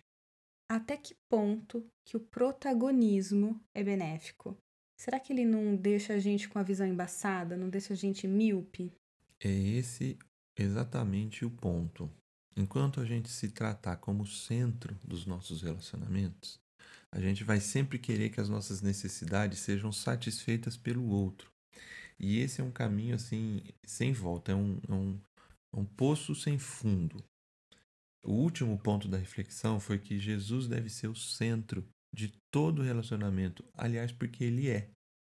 Até 0.70 0.96
que 0.96 1.14
ponto 1.28 1.84
que 2.04 2.16
o 2.16 2.20
protagonismo 2.20 3.58
é 3.74 3.82
benéfico? 3.82 4.56
Será 4.96 5.18
que 5.18 5.32
ele 5.32 5.44
não 5.44 5.74
deixa 5.74 6.14
a 6.14 6.18
gente 6.18 6.48
com 6.48 6.58
a 6.58 6.62
visão 6.62 6.86
embaçada, 6.86 7.56
não 7.56 7.70
deixa 7.70 7.94
a 7.94 7.96
gente 7.96 8.28
míope? 8.28 8.92
É 9.42 9.50
esse 9.50 10.18
exatamente 10.62 11.44
o 11.44 11.50
ponto. 11.50 12.10
Enquanto 12.56 13.00
a 13.00 13.04
gente 13.04 13.28
se 13.28 13.50
tratar 13.50 13.96
como 13.96 14.26
centro 14.26 14.94
dos 15.04 15.24
nossos 15.24 15.62
relacionamentos, 15.62 16.60
a 17.12 17.20
gente 17.20 17.42
vai 17.42 17.60
sempre 17.60 17.98
querer 17.98 18.30
que 18.30 18.40
as 18.40 18.48
nossas 18.48 18.82
necessidades 18.82 19.58
sejam 19.60 19.90
satisfeitas 19.92 20.76
pelo 20.76 21.04
outro. 21.08 21.50
E 22.18 22.38
esse 22.38 22.60
é 22.60 22.64
um 22.64 22.70
caminho 22.70 23.14
assim, 23.14 23.62
sem 23.84 24.12
volta, 24.12 24.52
é 24.52 24.54
um, 24.54 24.78
é 24.88 24.92
um, 24.92 25.20
é 25.74 25.80
um 25.80 25.84
poço 25.84 26.34
sem 26.34 26.58
fundo. 26.58 27.24
O 28.22 28.32
último 28.32 28.78
ponto 28.78 29.08
da 29.08 29.16
reflexão 29.16 29.80
foi 29.80 29.98
que 29.98 30.18
Jesus 30.18 30.68
deve 30.68 30.90
ser 30.90 31.08
o 31.08 31.14
centro 31.14 31.86
de 32.14 32.32
todo 32.52 32.82
relacionamento. 32.82 33.64
Aliás, 33.72 34.12
porque 34.12 34.44
ele 34.44 34.68
é. 34.68 34.90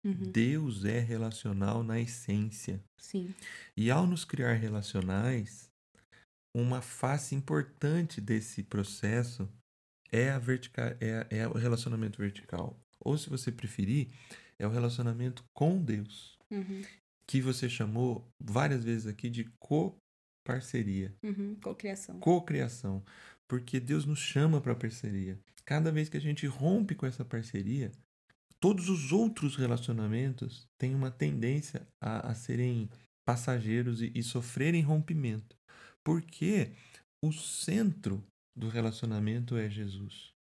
Uhum, 0.05 0.31
Deus 0.31 0.85
é 0.85 1.00
relacional 1.00 1.83
na 1.83 2.00
essência. 2.00 2.79
Sim. 3.00 3.33
E 3.75 3.89
ao 3.89 4.05
nos 4.05 4.24
criar 4.24 4.53
relacionais, 4.53 5.69
uma 6.55 6.81
face 6.81 7.35
importante 7.35 8.21
desse 8.21 8.63
processo 8.63 9.50
é, 10.12 10.29
a 10.29 10.39
vertica 10.39 10.97
é, 11.01 11.39
é 11.39 11.47
o 11.47 11.53
relacionamento 11.53 12.19
vertical. 12.19 12.79
Ou, 13.00 13.17
se 13.17 13.29
você 13.29 13.51
preferir, 13.51 14.07
é 14.59 14.65
o 14.65 14.69
relacionamento 14.71 15.43
com 15.53 15.81
Deus, 15.83 16.38
Uhum, 16.51 16.83
que 17.27 17.41
você 17.41 17.67
chamou 17.67 18.25
várias 18.41 18.83
vezes 18.83 19.07
aqui 19.07 19.29
de 19.29 19.45
co-parceria, 19.59 21.13
uhum, 21.24 21.55
cocriação. 21.55 22.19
co-criação, 22.19 23.03
porque 23.47 23.79
Deus 23.79 24.05
nos 24.05 24.19
chama 24.19 24.62
para 24.62 24.75
parceria. 24.75 25.38
Cada 25.65 25.91
vez 25.91 26.07
que 26.07 26.17
a 26.17 26.21
gente 26.21 26.45
rompe 26.45 26.93
com 26.95 27.05
essa 27.05 27.25
parceria, 27.25 27.91
todos 28.59 28.89
os 28.89 29.12
outros 29.12 29.55
relacionamentos 29.55 30.67
têm 30.77 30.95
uma 30.95 31.12
tendência 31.12 31.88
a, 32.01 32.31
a 32.31 32.35
serem 32.35 32.89
passageiros 33.25 34.01
e, 34.01 34.12
e 34.15 34.24
sofrerem 34.24 34.81
rompimento. 34.81 35.57
Porque 36.03 36.71
o 37.24 37.31
centro 37.31 38.24
do 38.55 38.69
relacionamento 38.69 39.57
é 39.57 39.69
Jesus. 39.69 40.33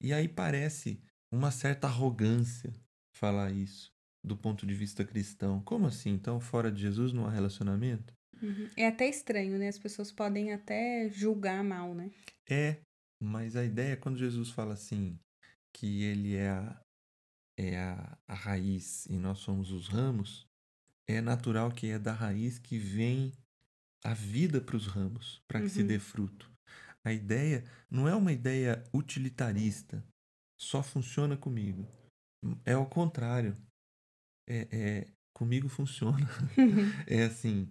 E 0.00 0.12
aí 0.12 0.28
parece 0.28 1.00
uma 1.32 1.50
certa 1.50 1.86
arrogância 1.86 2.72
falar 3.16 3.52
isso 3.52 3.92
do 4.24 4.36
ponto 4.36 4.66
de 4.66 4.74
vista 4.74 5.04
cristão. 5.04 5.60
Como 5.62 5.86
assim? 5.86 6.10
Então, 6.10 6.40
fora 6.40 6.70
de 6.70 6.80
Jesus 6.80 7.12
não 7.12 7.26
há 7.26 7.30
relacionamento? 7.30 8.14
Uhum. 8.40 8.68
É 8.76 8.86
até 8.86 9.08
estranho, 9.08 9.58
né? 9.58 9.68
As 9.68 9.78
pessoas 9.78 10.12
podem 10.12 10.52
até 10.52 11.08
julgar 11.10 11.62
mal, 11.62 11.94
né? 11.94 12.10
É, 12.48 12.78
mas 13.20 13.56
a 13.56 13.64
ideia, 13.64 13.96
quando 13.96 14.18
Jesus 14.18 14.50
fala 14.50 14.74
assim, 14.74 15.18
que 15.72 16.02
ele 16.02 16.34
é 16.34 16.50
a, 16.50 16.80
é 17.56 17.78
a, 17.78 18.18
a 18.28 18.34
raiz 18.34 19.06
e 19.06 19.18
nós 19.18 19.38
somos 19.38 19.70
os 19.72 19.88
ramos, 19.88 20.46
é 21.08 21.20
natural 21.20 21.70
que 21.72 21.88
é 21.88 21.98
da 21.98 22.12
raiz 22.12 22.58
que 22.58 22.78
vem 22.78 23.32
a 24.04 24.14
vida 24.14 24.60
para 24.60 24.76
os 24.76 24.86
ramos, 24.86 25.42
para 25.48 25.62
que 25.62 25.68
se 25.68 25.82
Uhum. 25.82 25.86
dê 25.88 25.98
fruto. 25.98 26.50
A 27.04 27.12
ideia 27.12 27.64
não 27.90 28.08
é 28.08 28.14
uma 28.14 28.32
ideia 28.32 28.84
utilitarista, 28.94 30.04
só 30.60 30.82
funciona 30.82 31.36
comigo. 31.36 31.86
É 32.64 32.76
o 32.76 32.86
contrário. 32.86 33.56
É, 34.48 34.68
é 34.70 35.08
comigo 35.32 35.68
funciona. 35.68 36.18
É 37.06 37.24
assim, 37.24 37.68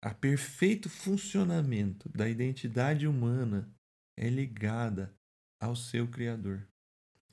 a 0.00 0.12
perfeito 0.14 0.88
funcionamento 0.90 2.08
da 2.08 2.28
identidade 2.28 3.06
humana 3.06 3.72
é 4.16 4.28
ligada 4.28 5.14
ao 5.60 5.76
seu 5.76 6.08
Criador. 6.08 6.66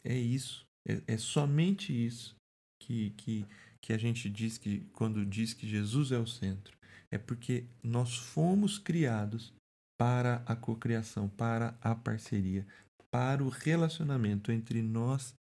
É 0.04 0.16
isso. 0.16 0.69
É, 0.90 1.14
é 1.14 1.18
somente 1.18 1.94
isso 1.94 2.36
que, 2.82 3.12
que, 3.12 3.46
que 3.82 3.94
a 3.94 3.98
gente 3.98 4.30
diz 4.30 4.58
que 4.58 4.82
quando 4.94 5.26
diz 5.26 5.54
que 5.54 5.68
Jesus 5.68 6.12
é 6.12 6.18
o 6.18 6.26
centro. 6.26 6.78
É 7.12 7.18
porque 7.18 7.66
nós 7.84 8.16
fomos 8.16 8.78
criados 8.78 9.54
para 10.00 10.44
a 10.46 10.56
cocriação, 10.56 11.28
para 11.28 11.76
a 11.82 11.94
parceria, 11.94 12.66
para 13.12 13.44
o 13.44 13.50
relacionamento 13.50 14.52
entre 14.52 14.82
nós 14.82 15.34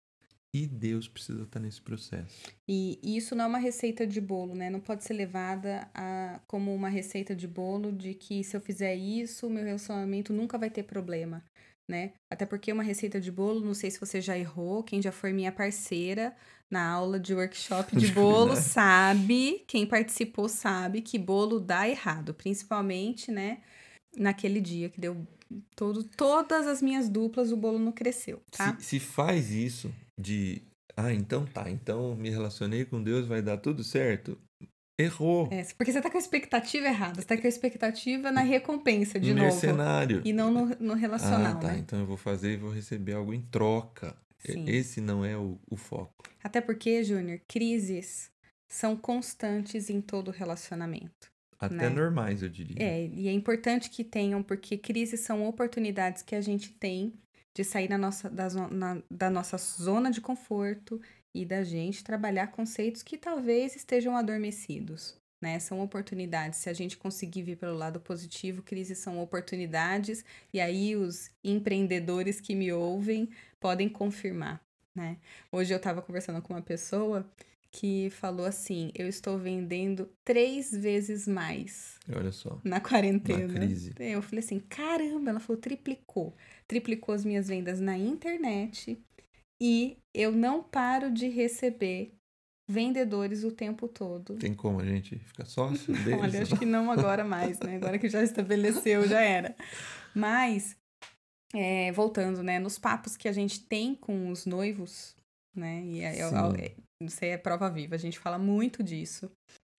e 0.55 0.65
Deus 0.65 1.07
precisa 1.07 1.43
estar 1.43 1.59
nesse 1.59 1.81
processo. 1.81 2.51
E 2.67 2.99
isso 3.03 3.35
não 3.35 3.45
é 3.45 3.47
uma 3.47 3.57
receita 3.57 4.07
de 4.07 4.19
bolo, 4.19 4.55
né? 4.55 4.69
Não 4.69 4.79
pode 4.79 5.03
ser 5.03 5.13
levada 5.13 5.89
a, 5.93 6.39
como 6.47 6.73
uma 6.73 6.89
receita 6.89 7.35
de 7.35 7.47
bolo 7.47 7.91
de 7.91 8.13
que 8.13 8.43
se 8.43 8.55
eu 8.55 8.61
fizer 8.61 8.95
isso, 8.95 9.49
meu 9.49 9.63
relacionamento 9.63 10.33
nunca 10.33 10.57
vai 10.57 10.69
ter 10.69 10.83
problema, 10.83 11.43
né? 11.87 12.13
Até 12.29 12.45
porque 12.45 12.71
uma 12.71 12.83
receita 12.83 13.19
de 13.19 13.31
bolo, 13.31 13.61
não 13.61 13.73
sei 13.73 13.89
se 13.89 13.99
você 13.99 14.19
já 14.19 14.37
errou, 14.37 14.83
quem 14.83 15.01
já 15.01 15.11
foi 15.11 15.31
minha 15.31 15.51
parceira 15.51 16.35
na 16.69 16.85
aula 16.85 17.19
de 17.19 17.33
workshop 17.33 17.95
de 17.95 18.07
bolo 18.11 18.55
sabe, 18.55 19.63
quem 19.67 19.85
participou 19.85 20.49
sabe 20.49 21.01
que 21.01 21.17
bolo 21.17 21.59
dá 21.59 21.87
errado, 21.87 22.33
principalmente, 22.33 23.31
né? 23.31 23.59
Naquele 24.17 24.59
dia 24.59 24.89
que 24.89 24.99
deu 24.99 25.25
todo, 25.75 26.03
todas 26.03 26.67
as 26.67 26.81
minhas 26.81 27.07
duplas, 27.07 27.51
o 27.51 27.57
bolo 27.57 27.79
não 27.79 27.91
cresceu, 27.91 28.41
tá? 28.51 28.75
Se, 28.79 28.85
se 28.85 28.99
faz 28.99 29.51
isso 29.51 29.93
de, 30.17 30.61
ah, 30.95 31.13
então 31.13 31.45
tá, 31.45 31.69
então 31.69 32.15
me 32.15 32.29
relacionei 32.29 32.83
com 32.83 33.01
Deus, 33.01 33.27
vai 33.27 33.41
dar 33.41 33.57
tudo 33.57 33.83
certo. 33.83 34.37
Errou. 34.97 35.47
É, 35.51 35.63
porque 35.77 35.91
você 35.91 36.01
tá 36.01 36.09
com 36.09 36.17
a 36.17 36.19
expectativa 36.19 36.87
errada. 36.87 37.21
Você 37.21 37.27
tá 37.27 37.37
com 37.37 37.45
a 37.45 37.49
expectativa 37.49 38.31
na 38.31 38.41
recompensa, 38.41 39.19
de 39.19 39.31
novo. 39.33 39.45
Mercenário. 39.45 40.21
E 40.25 40.33
não 40.33 40.51
no, 40.51 40.65
no 40.79 40.93
relacional, 40.95 41.53
ah, 41.53 41.59
tá, 41.59 41.67
né? 41.73 41.77
então 41.79 41.99
eu 41.99 42.05
vou 42.05 42.17
fazer 42.17 42.53
e 42.53 42.57
vou 42.57 42.71
receber 42.71 43.13
algo 43.13 43.33
em 43.33 43.41
troca. 43.41 44.15
Sim. 44.39 44.65
Esse 44.67 44.99
não 45.01 45.23
é 45.23 45.37
o, 45.37 45.59
o 45.69 45.75
foco. 45.77 46.23
Até 46.43 46.61
porque, 46.61 47.03
Júnior, 47.03 47.39
crises 47.47 48.31
são 48.67 48.95
constantes 48.95 49.89
em 49.89 50.01
todo 50.01 50.31
relacionamento. 50.31 51.31
Até 51.59 51.75
Né? 51.75 51.89
normais, 51.89 52.41
eu 52.43 52.49
diria. 52.49 52.75
É, 52.79 53.05
e 53.07 53.27
é 53.27 53.31
importante 53.31 53.89
que 53.89 54.03
tenham, 54.03 54.41
porque 54.43 54.77
crises 54.77 55.19
são 55.21 55.45
oportunidades 55.47 56.21
que 56.21 56.35
a 56.35 56.41
gente 56.41 56.71
tem 56.71 57.13
de 57.55 57.63
sair 57.63 57.87
da 57.87 57.97
nossa, 57.97 58.29
da, 58.29 58.47
na- 58.69 59.01
da 59.09 59.29
nossa 59.31 59.57
zona 59.57 60.11
de 60.11 60.21
conforto 60.21 61.01
e 61.41 61.45
da 61.45 61.63
gente 61.63 62.03
trabalhar 62.03 62.47
conceitos 62.47 63.03
que 63.03 63.17
talvez 63.17 63.75
estejam 63.75 64.17
adormecidos. 64.17 65.15
Né? 65.39 65.59
São 65.59 65.79
oportunidades. 65.81 66.59
Se 66.59 66.69
a 66.69 66.73
gente 66.73 66.97
conseguir 66.97 67.43
vir 67.43 67.57
pelo 67.57 67.77
lado 67.77 67.99
positivo, 67.99 68.63
crises 68.63 68.97
são 68.97 69.21
oportunidades, 69.21 70.25
e 70.51 70.59
aí 70.59 70.95
os 70.95 71.29
empreendedores 71.43 72.41
que 72.41 72.55
me 72.55 72.73
ouvem 72.73 73.29
podem 73.59 73.87
confirmar. 73.87 74.59
Né? 74.95 75.17
Hoje 75.51 75.71
eu 75.71 75.77
estava 75.77 76.01
conversando 76.01 76.41
com 76.41 76.53
uma 76.53 76.61
pessoa 76.61 77.23
que 77.71 78.09
falou 78.09 78.47
assim: 78.47 78.91
eu 78.95 79.07
estou 79.07 79.37
vendendo 79.37 80.09
três 80.25 80.71
vezes 80.71 81.27
mais 81.27 81.99
Olha 82.11 82.31
só. 82.31 82.59
na 82.63 82.79
quarentena. 82.81 83.47
Na 83.47 83.53
crise. 83.53 83.93
Eu 83.99 84.23
falei 84.23 84.43
assim, 84.43 84.59
caramba, 84.59 85.29
ela 85.29 85.39
falou, 85.39 85.61
triplicou. 85.61 86.35
Triplicou 86.67 87.13
as 87.13 87.23
minhas 87.23 87.47
vendas 87.47 87.79
na 87.79 87.95
internet 87.95 88.99
e 89.61 89.97
eu 90.13 90.31
não 90.31 90.63
paro 90.63 91.11
de 91.11 91.27
receber 91.27 92.13
vendedores 92.69 93.43
o 93.43 93.51
tempo 93.51 93.87
todo. 93.87 94.35
Tem 94.35 94.53
como 94.53 94.79
a 94.81 94.85
gente 94.85 95.17
ficar 95.19 95.45
sócio 95.45 95.93
deles? 96.03 96.21
Olha, 96.21 96.41
acho 96.41 96.57
que 96.57 96.65
não 96.65 96.91
agora 96.91 97.23
mais, 97.23 97.59
né? 97.59 97.77
Agora 97.77 97.97
que 97.97 98.09
já 98.09 98.21
estabeleceu, 98.21 99.07
já 99.07 99.21
era. 99.21 99.55
Mas, 100.13 100.75
é, 101.53 101.91
voltando, 101.91 102.43
né? 102.43 102.59
Nos 102.59 102.77
papos 102.77 103.15
que 103.15 103.27
a 103.27 103.31
gente 103.31 103.61
tem 103.61 103.95
com 103.95 104.29
os 104.29 104.45
noivos, 104.45 105.15
né? 105.55 105.83
E 105.85 106.01
é, 106.01 106.13
Sim. 106.13 106.35
é- 106.57 106.75
isso 107.01 107.23
aí 107.23 107.29
é 107.31 107.37
prova 107.37 107.69
viva, 107.69 107.95
a 107.95 107.99
gente 107.99 108.17
fala 108.19 108.37
muito 108.37 108.83
disso. 108.83 109.31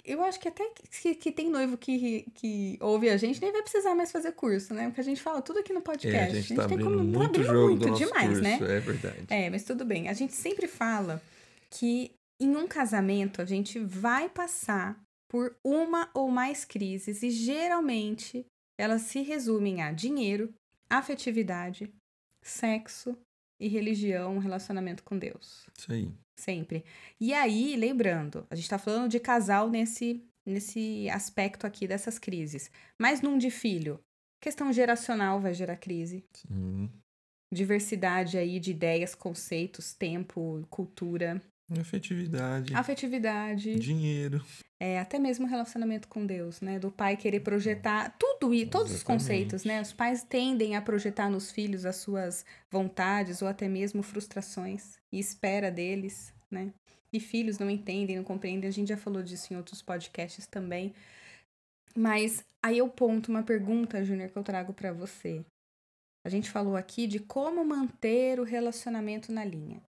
Eu 0.05 0.23
acho 0.25 0.41
que 0.41 0.49
até 0.49 0.65
que, 1.03 1.15
que 1.15 1.31
tem 1.33 1.51
noivo 1.51 1.77
que, 1.77 2.23
que 2.35 2.79
ouve 2.81 3.11
a 3.11 3.17
gente 3.17 3.41
nem 3.41 3.53
vai 3.53 3.63
precisar 3.63 3.95
mais 3.95 4.11
fazer 4.11 4.33
curso, 4.33 4.73
né? 4.73 4.87
Porque 4.87 5.01
a 5.01 5.05
gente 5.05 5.21
fala 5.21 5.43
tudo 5.43 5.59
aqui 5.59 5.73
no 5.73 5.83
podcast. 5.83 6.17
É, 6.35 6.39
a 6.39 6.41
gente 6.43 6.55
tá 6.55 6.67
tem 6.67 6.75
abrindo 6.79 6.85
como- 6.85 7.13
tá 7.13 7.19
muito 7.19 7.25
abrindo 7.27 7.47
jogo 7.47 7.77
muito 7.77 7.91
demais, 7.99 8.29
curso, 8.29 8.43
né? 8.43 8.59
é 8.61 8.81
verdade. 8.81 9.25
É, 9.29 9.51
mas 9.51 9.65
tudo 9.65 9.85
bem. 9.85 10.09
A 10.09 10.13
gente 10.15 10.33
sempre 10.33 10.67
fala 10.67 11.23
que 11.71 12.11
em 12.41 12.57
um 12.57 12.67
casamento 12.67 13.43
a 13.43 13.45
gente 13.45 13.79
vai 13.79 14.29
passar 14.29 14.99
por 15.31 15.55
uma 15.63 16.09
ou 16.15 16.31
mais 16.31 16.65
crises 16.65 17.23
e 17.23 17.31
geralmente 17.31 18.47
elas 18.81 19.03
se 19.03 19.21
resumem 19.21 19.83
a 19.83 19.93
dinheiro, 19.93 20.55
afetividade, 20.89 21.93
sexo 22.43 23.17
e 23.59 23.69
religião, 23.69 24.39
relacionamento 24.39 25.03
com 25.03 25.19
Deus. 25.19 25.67
Isso 25.77 25.93
aí. 25.93 26.13
Sempre. 26.37 26.85
E 27.21 27.35
aí, 27.35 27.75
lembrando, 27.77 28.47
a 28.51 28.55
gente 28.55 28.69
tá 28.69 28.79
falando 28.79 29.11
de 29.11 29.19
casal 29.19 29.69
nesse, 29.69 30.23
nesse 30.47 31.09
aspecto 31.11 31.67
aqui 31.67 31.87
dessas 31.87 32.19
crises. 32.19 32.71
Mas 32.99 33.21
num 33.21 33.37
de 33.37 33.51
filho, 33.51 33.99
questão 34.41 34.73
geracional 34.73 35.41
vai 35.41 35.53
gerar 35.53 35.77
crise. 35.77 36.25
Sim. 36.33 36.91
Diversidade 37.53 38.37
aí 38.37 38.61
de 38.61 38.71
ideias, 38.71 39.15
conceitos, 39.15 39.95
tempo, 39.95 40.65
cultura, 40.71 41.43
Afetividade, 41.71 42.75
afetividade, 42.75 43.79
dinheiro. 43.79 44.43
é, 44.81 44.99
até 44.99 45.19
mesmo 45.19 45.47
relacionamento 45.47 46.09
com 46.09 46.25
Deus, 46.25 46.63
né? 46.63 46.79
Do 46.79 46.91
pai 46.91 47.17
querer 47.17 47.41
projetar 47.41 48.17
tudo 48.19 48.55
e 48.55 48.65
todos 48.65 48.93
os 48.93 49.03
conceitos, 49.03 49.65
né? 49.65 49.83
Os 49.83 49.93
pais 49.93 50.23
tendem 50.23 50.77
a 50.77 50.81
projetar 50.81 51.29
nos 51.29 51.51
filhos 51.51 51.85
as 51.85 51.97
suas 51.97 52.47
vontades 52.71 53.43
ou 53.43 53.49
até 53.49 53.69
mesmo 53.69 54.03
frustrações 54.03 54.97
e 55.13 55.19
espera 55.19 55.71
deles, 55.71 56.33
né? 56.51 56.73
E 57.13 57.21
filhos 57.21 57.59
não 57.59 57.69
entendem, 57.69 58.17
não 58.17 58.25
compreendem. 58.25 58.69
A 58.69 58.73
gente 58.73 58.89
já 58.89 58.97
falou 58.97 59.23
disso 59.23 59.53
em 59.53 59.57
outros 59.57 59.83
podcasts 59.83 60.47
também. 60.47 60.95
Mas 61.95 62.45
aí 62.63 62.79
eu 62.79 62.89
ponto 62.89 63.29
uma 63.29 63.43
pergunta, 63.43 64.05
Júnior, 64.05 64.31
que 64.31 64.39
eu 64.39 64.43
trago 64.43 64.73
pra 64.73 64.93
você. 64.93 65.45
A 66.25 66.29
gente 66.29 66.51
falou 66.51 66.77
aqui 66.77 67.07
de 67.07 67.19
como 67.19 67.65
manter 67.65 68.39
o 68.41 68.45
relacionamento 68.45 69.33
na 69.33 69.45
linha. 69.45 69.83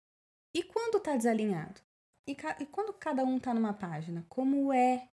E 0.56 0.62
quando 0.62 0.98
tá 0.98 1.14
desalinhado? 1.14 1.82
E, 2.26 2.34
ca- 2.34 2.56
e 2.58 2.64
quando 2.64 2.90
cada 2.94 3.22
um 3.22 3.38
tá 3.38 3.52
numa 3.52 3.74
página? 3.74 4.24
Como 4.26 4.72
é 4.72 5.06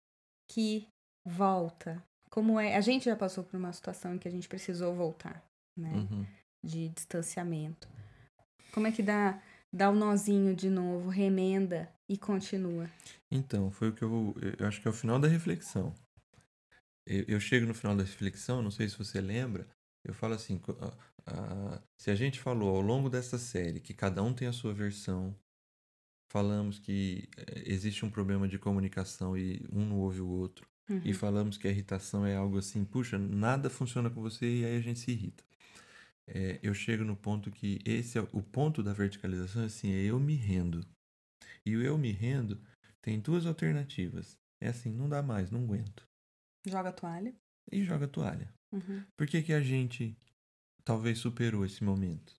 que 0.48 0.86
volta? 1.26 2.00
Como 2.30 2.60
é? 2.60 2.76
A 2.76 2.80
gente 2.80 3.06
já 3.06 3.16
passou 3.16 3.42
por 3.42 3.56
uma 3.56 3.72
situação 3.72 4.14
em 4.14 4.18
que 4.18 4.28
a 4.28 4.30
gente 4.30 4.48
precisou 4.48 4.94
voltar, 4.94 5.44
né? 5.76 5.94
Uhum. 5.94 6.24
De 6.64 6.88
distanciamento. 6.90 7.88
Como 8.72 8.86
é 8.86 8.92
que 8.92 9.02
dá, 9.02 9.42
dá 9.72 9.90
o 9.90 9.96
nozinho 9.96 10.54
de 10.54 10.70
novo, 10.70 11.08
remenda 11.08 11.92
e 12.08 12.16
continua? 12.16 12.88
Então, 13.28 13.68
foi 13.72 13.88
o 13.88 13.92
que 13.92 14.02
eu, 14.04 14.32
eu 14.60 14.68
acho 14.68 14.80
que 14.80 14.86
é 14.86 14.90
o 14.92 14.94
final 14.94 15.18
da 15.18 15.26
reflexão. 15.26 15.92
Eu, 17.04 17.24
eu 17.26 17.40
chego 17.40 17.66
no 17.66 17.74
final 17.74 17.96
da 17.96 18.04
reflexão, 18.04 18.62
não 18.62 18.70
sei 18.70 18.88
se 18.88 18.96
você 18.96 19.20
lembra, 19.20 19.66
eu 20.04 20.14
falo 20.14 20.34
assim, 20.34 20.60
co- 21.24 21.30
a- 21.30 21.74
a- 21.76 21.82
se 21.98 22.10
a 22.10 22.14
gente 22.14 22.38
falou 22.40 22.74
ao 22.76 22.80
longo 22.82 23.08
dessa 23.10 23.38
série 23.38 23.80
que 23.80 23.94
cada 23.94 24.22
um 24.22 24.32
tem 24.34 24.48
a 24.48 24.52
sua 24.52 24.72
versão, 24.74 25.34
falamos 26.30 26.78
que 26.78 27.28
eh, 27.36 27.62
existe 27.66 28.04
um 28.04 28.10
problema 28.10 28.48
de 28.48 28.58
comunicação 28.58 29.36
e 29.36 29.64
um 29.72 29.84
não 29.84 29.98
ouve 29.98 30.20
o 30.20 30.28
outro, 30.28 30.66
Uhum. 30.90 31.00
e 31.04 31.12
falamos 31.14 31.56
que 31.56 31.68
a 31.68 31.70
irritação 31.70 32.26
é 32.26 32.34
algo 32.36 32.58
assim, 32.58 32.84
puxa, 32.84 33.18
nada 33.18 33.70
funciona 33.70 34.10
com 34.10 34.20
você 34.20 34.60
e 34.60 34.64
aí 34.64 34.76
a 34.76 34.80
gente 34.80 34.98
se 34.98 35.10
irrita. 35.12 35.44
É, 36.26 36.58
eu 36.62 36.72
chego 36.74 37.04
no 37.04 37.16
ponto 37.16 37.50
que 37.50 37.78
esse 37.84 38.18
é 38.18 38.20
o 38.32 38.42
ponto 38.42 38.82
da 38.82 38.92
verticalização, 38.92 39.64
assim, 39.64 39.92
é 39.92 40.02
eu 40.04 40.18
me 40.20 40.34
rendo. 40.34 40.86
E 41.64 41.76
o 41.76 41.82
eu 41.82 41.96
me 41.98 42.10
rendo 42.12 42.60
tem 43.00 43.20
duas 43.20 43.44
alternativas. 43.46 44.38
É 44.60 44.68
assim, 44.68 44.90
não 44.92 45.08
dá 45.08 45.22
mais, 45.22 45.50
não 45.50 45.62
aguento. 45.64 46.06
Joga 46.66 46.90
a 46.90 46.92
toalha. 46.92 47.34
E 47.70 47.82
joga 47.84 48.04
a 48.04 48.08
toalha. 48.08 48.52
Uhum. 48.72 49.04
Por 49.16 49.26
que, 49.26 49.42
que 49.42 49.52
a 49.52 49.60
gente 49.60 50.16
talvez 50.84 51.18
superou 51.18 51.64
esse 51.64 51.82
momento? 51.82 52.34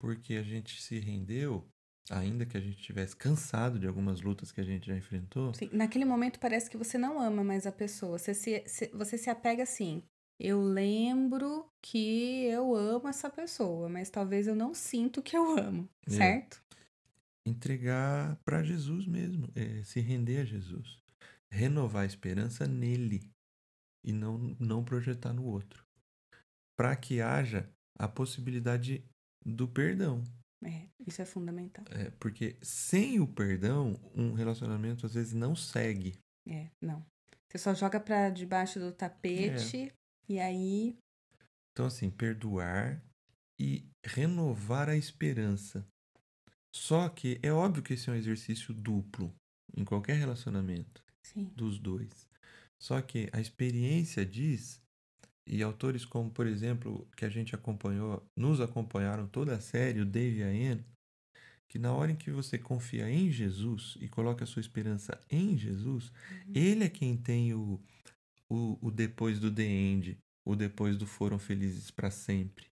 Porque 0.00 0.34
a 0.34 0.42
gente 0.42 0.80
se 0.80 0.98
rendeu, 0.98 1.66
ainda 2.10 2.46
que 2.46 2.56
a 2.56 2.60
gente 2.60 2.80
tivesse 2.80 3.16
cansado 3.16 3.78
de 3.78 3.86
algumas 3.86 4.20
lutas 4.20 4.52
que 4.52 4.60
a 4.60 4.64
gente 4.64 4.86
já 4.86 4.96
enfrentou. 4.96 5.52
Sim, 5.54 5.70
naquele 5.72 6.04
momento 6.04 6.38
parece 6.38 6.70
que 6.70 6.76
você 6.76 6.96
não 6.96 7.20
ama 7.20 7.42
mais 7.42 7.66
a 7.66 7.72
pessoa. 7.72 8.18
Você 8.18 8.32
se, 8.34 8.62
se- 8.66 8.90
você 8.94 9.18
se 9.18 9.28
apega 9.30 9.62
assim. 9.62 10.02
Eu 10.40 10.62
lembro 10.62 11.68
que 11.82 12.44
eu 12.44 12.76
amo 12.76 13.08
essa 13.08 13.28
pessoa, 13.28 13.88
mas 13.88 14.08
talvez 14.08 14.46
eu 14.46 14.54
não 14.54 14.72
sinto 14.72 15.20
que 15.20 15.36
eu 15.36 15.58
amo, 15.58 15.88
É. 16.06 16.10
certo? 16.12 16.62
entregar 17.46 18.36
para 18.44 18.62
Jesus 18.62 19.06
mesmo, 19.06 19.48
é, 19.54 19.82
se 19.82 20.00
render 20.00 20.40
a 20.40 20.44
Jesus, 20.44 21.02
renovar 21.50 22.02
a 22.02 22.06
esperança 22.06 22.66
nele 22.66 23.30
e 24.04 24.12
não 24.12 24.38
não 24.60 24.84
projetar 24.84 25.32
no 25.32 25.44
outro, 25.46 25.86
para 26.78 26.94
que 26.94 27.20
haja 27.20 27.68
a 27.98 28.06
possibilidade 28.06 29.04
do 29.44 29.66
perdão, 29.66 30.22
É, 30.64 30.88
isso 31.06 31.22
é 31.22 31.24
fundamental. 31.24 31.84
É, 31.90 32.10
porque 32.18 32.56
sem 32.62 33.20
o 33.20 33.26
perdão 33.26 33.94
um 34.14 34.32
relacionamento 34.32 35.06
às 35.06 35.14
vezes 35.14 35.32
não 35.32 35.54
segue. 35.54 36.18
É, 36.46 36.68
não. 36.80 37.04
Você 37.48 37.58
só 37.58 37.74
joga 37.74 37.98
pra 37.98 38.30
debaixo 38.30 38.78
do 38.78 38.92
tapete 38.92 39.92
e 40.28 40.38
aí. 40.38 40.96
Então 41.72 41.86
assim 41.86 42.10
perdoar 42.10 43.02
e 43.58 43.88
renovar 44.04 44.88
a 44.88 44.96
esperança. 44.96 45.86
Só 46.74 47.08
que 47.08 47.38
é 47.42 47.52
óbvio 47.52 47.82
que 47.82 47.94
esse 47.94 48.08
é 48.08 48.12
um 48.12 48.16
exercício 48.16 48.74
duplo 48.74 49.34
em 49.76 49.84
qualquer 49.84 50.16
relacionamento. 50.16 51.02
Sim. 51.22 51.44
dos 51.54 51.78
dois. 51.78 52.26
Só 52.78 53.02
que 53.02 53.28
a 53.32 53.40
experiência 53.40 54.24
diz, 54.24 54.80
e 55.48 55.62
autores 55.62 56.04
como, 56.04 56.30
por 56.30 56.46
exemplo, 56.46 57.08
que 57.16 57.24
a 57.24 57.28
gente 57.28 57.54
acompanhou, 57.54 58.22
nos 58.36 58.60
acompanharam 58.60 59.26
toda 59.26 59.56
a 59.56 59.60
série, 59.60 60.00
o 60.00 60.06
Dave 60.06 60.42
a 60.42 60.48
Anne, 60.48 60.84
que 61.68 61.78
na 61.78 61.92
hora 61.92 62.12
em 62.12 62.16
que 62.16 62.30
você 62.30 62.58
confia 62.58 63.10
em 63.10 63.30
Jesus 63.30 63.96
e 64.00 64.08
coloca 64.08 64.44
a 64.44 64.46
sua 64.46 64.60
esperança 64.60 65.18
em 65.30 65.56
Jesus, 65.56 66.12
ele 66.54 66.84
é 66.84 66.88
quem 66.88 67.16
tem 67.16 67.54
o, 67.54 67.80
o, 68.48 68.78
o 68.80 68.90
depois 68.90 69.40
do 69.40 69.52
the 69.52 69.64
end, 69.64 70.18
o 70.46 70.54
depois 70.54 70.96
do 70.96 71.06
foram 71.06 71.38
felizes 71.38 71.90
para 71.90 72.10
sempre. 72.10 72.66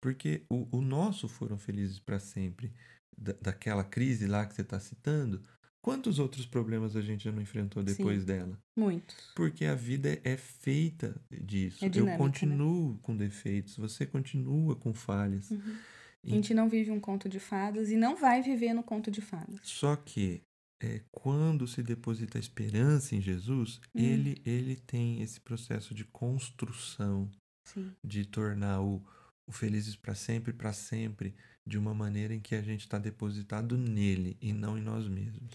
Porque 0.00 0.44
o, 0.48 0.68
o 0.76 0.80
nosso 0.80 1.28
foram 1.28 1.58
felizes 1.58 1.98
para 1.98 2.18
sempre, 2.18 2.72
da, 3.16 3.32
daquela 3.34 3.84
crise 3.84 4.26
lá 4.26 4.46
que 4.46 4.54
você 4.54 4.62
está 4.62 4.80
citando, 4.80 5.42
quantos 5.82 6.18
outros 6.18 6.46
problemas 6.46 6.94
a 6.96 7.02
gente 7.02 7.24
já 7.24 7.32
não 7.32 7.42
enfrentou 7.42 7.82
depois 7.82 8.20
Sim. 8.20 8.26
dela? 8.26 8.58
Muitos. 8.78 9.32
Porque 9.34 9.64
a 9.66 9.74
vida 9.74 10.18
é 10.24 10.36
feita 10.36 11.20
disso. 11.30 11.84
É 11.84 11.88
dinâmica, 11.88 12.14
Eu 12.14 12.18
continuo 12.18 12.98
com 13.02 13.16
defeitos, 13.16 13.76
você 13.76 14.06
continua 14.06 14.76
com 14.76 14.94
falhas. 14.94 15.50
Uhum. 15.50 15.76
A 16.24 16.28
E- 16.28 16.30
gente 16.30 16.54
não 16.54 16.68
vive 16.68 16.90
um 16.92 17.00
conto 17.00 17.28
de 17.28 17.40
fadas 17.40 17.90
e 17.90 17.96
não 17.96 18.14
vai 18.16 18.40
viver 18.42 18.72
no 18.72 18.82
conto 18.82 19.10
de 19.10 19.20
fadas. 19.20 19.58
Só 19.64 19.96
que 19.96 20.40
é, 20.80 21.00
quando 21.12 21.66
se 21.68 21.82
deposita 21.82 22.38
a 22.38 22.40
esperança 22.40 23.14
em 23.14 23.20
Jesus, 23.20 23.80
Hum. 23.94 24.00
ele, 24.00 24.40
ele 24.44 24.76
tem 24.76 25.20
esse 25.22 25.40
processo 25.40 25.94
de 25.94 26.04
construção, 26.04 27.30
Sim. 27.66 27.92
de 28.04 28.24
tornar 28.24 28.80
o, 28.82 29.00
o 29.46 29.52
felizes 29.52 29.94
para 29.96 30.14
sempre, 30.14 30.52
para 30.52 30.72
sempre, 30.72 31.34
de 31.64 31.78
uma 31.78 31.94
maneira 31.94 32.34
em 32.34 32.40
que 32.40 32.54
a 32.56 32.62
gente 32.62 32.80
está 32.80 32.98
depositado 32.98 33.76
nele 33.76 34.36
e 34.40 34.52
não 34.52 34.76
em 34.76 34.82
nós 34.82 35.06
mesmos. 35.08 35.52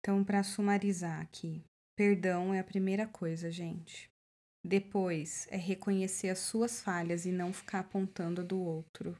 Então, 0.00 0.24
para 0.24 0.42
sumarizar 0.42 1.20
aqui, 1.20 1.62
perdão 1.96 2.54
é 2.54 2.58
a 2.58 2.64
primeira 2.64 3.06
coisa, 3.06 3.50
gente. 3.50 4.10
Depois 4.64 5.46
é 5.50 5.56
reconhecer 5.56 6.28
as 6.28 6.38
suas 6.38 6.82
falhas 6.82 7.24
e 7.24 7.32
não 7.32 7.52
ficar 7.52 7.80
apontando 7.80 8.40
a 8.40 8.44
do 8.44 8.60
outro. 8.60 9.16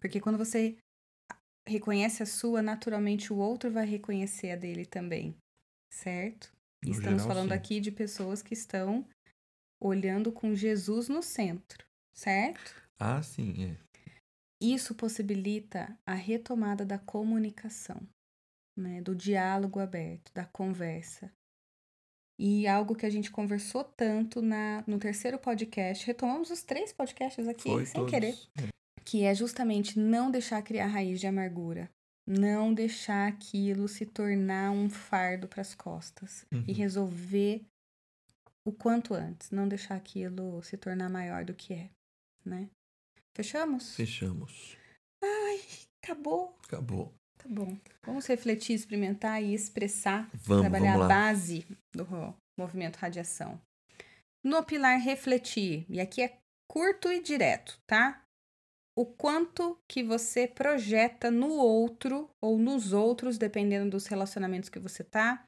Porque 0.00 0.20
quando 0.20 0.38
você 0.38 0.76
reconhece 1.66 2.22
a 2.22 2.26
sua, 2.26 2.62
naturalmente 2.62 3.32
o 3.32 3.36
outro 3.36 3.70
vai 3.70 3.86
reconhecer 3.86 4.50
a 4.50 4.56
dele 4.56 4.86
também. 4.86 5.36
Certo? 5.92 6.52
No 6.84 6.92
estamos 6.92 7.22
geral, 7.22 7.28
falando 7.28 7.50
sim. 7.50 7.56
aqui 7.56 7.80
de 7.80 7.90
pessoas 7.90 8.42
que 8.42 8.54
estão 8.54 9.06
olhando 9.80 10.32
com 10.32 10.54
Jesus 10.54 11.08
no 11.08 11.22
centro, 11.22 11.84
certo? 12.12 12.74
Ah, 12.98 13.22
sim, 13.22 13.64
é. 13.64 13.76
Isso 14.60 14.94
possibilita 14.94 15.96
a 16.04 16.14
retomada 16.14 16.84
da 16.84 16.98
comunicação, 16.98 18.00
né, 18.78 19.00
do 19.02 19.14
diálogo 19.14 19.80
aberto, 19.80 20.32
da 20.32 20.44
conversa. 20.44 21.30
E 22.40 22.66
algo 22.68 22.94
que 22.94 23.04
a 23.04 23.10
gente 23.10 23.30
conversou 23.32 23.82
tanto 23.82 24.40
na, 24.40 24.84
no 24.86 24.98
terceiro 24.98 25.38
podcast, 25.38 26.06
retomamos 26.06 26.50
os 26.50 26.62
três 26.62 26.92
podcasts 26.92 27.48
aqui, 27.48 27.68
Foi 27.68 27.84
sem 27.84 27.94
todos. 27.94 28.10
querer, 28.10 28.34
que 29.04 29.24
é 29.24 29.34
justamente 29.34 29.98
não 29.98 30.30
deixar 30.30 30.62
criar 30.62 30.86
raiz 30.86 31.18
de 31.18 31.26
amargura, 31.26 31.90
não 32.24 32.72
deixar 32.72 33.26
aquilo 33.26 33.88
se 33.88 34.06
tornar 34.06 34.70
um 34.70 34.88
fardo 34.88 35.48
para 35.48 35.62
as 35.62 35.74
costas 35.74 36.46
e 36.52 36.56
Uhum. 36.56 36.74
resolver 36.76 37.64
o 38.64 38.70
quanto 38.72 39.14
antes, 39.14 39.50
não 39.50 39.66
deixar 39.66 39.96
aquilo 39.96 40.62
se 40.62 40.76
tornar 40.76 41.08
maior 41.08 41.44
do 41.44 41.54
que 41.54 41.72
é, 41.74 41.90
né? 42.44 42.68
Fechamos? 43.34 43.96
Fechamos. 43.96 44.76
Ai, 45.24 45.60
acabou. 46.04 46.56
Acabou. 46.64 47.14
Tá 47.38 47.44
bom. 47.48 47.76
Vamos 48.04 48.26
refletir, 48.26 48.74
experimentar 48.74 49.42
e 49.42 49.54
expressar, 49.54 50.28
Vamos, 50.34 50.62
trabalhar 50.62 50.98
vamos 50.98 51.04
a 51.04 51.08
base 51.08 51.66
do 51.94 52.06
movimento 52.58 52.96
radiação. 52.96 53.60
No 54.44 54.62
pilar 54.62 54.98
refletir, 54.98 55.86
e 55.88 56.00
aqui 56.00 56.22
é 56.22 56.36
curto 56.70 57.10
e 57.10 57.22
direto, 57.22 57.78
tá? 57.86 58.22
O 58.96 59.06
quanto 59.06 59.78
que 59.88 60.02
você 60.02 60.46
projeta 60.48 61.30
no 61.30 61.50
outro 61.50 62.28
ou 62.42 62.58
nos 62.58 62.92
outros, 62.92 63.38
dependendo 63.38 63.90
dos 63.90 64.06
relacionamentos 64.06 64.68
que 64.68 64.78
você 64.78 65.04
tá, 65.04 65.44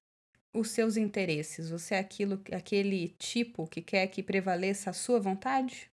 os 0.55 0.71
seus 0.71 0.97
interesses. 0.97 1.71
Você 1.71 1.95
é 1.95 1.99
aquilo, 1.99 2.41
aquele 2.53 3.09
tipo 3.19 3.67
que 3.67 3.83
quer 3.83 4.07
que 4.09 4.23
prevaleça 4.23 4.91
a 4.91 4.93
sua 4.93 5.19
vontade? 5.19 5.91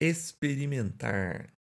Experimentar. 0.00 1.52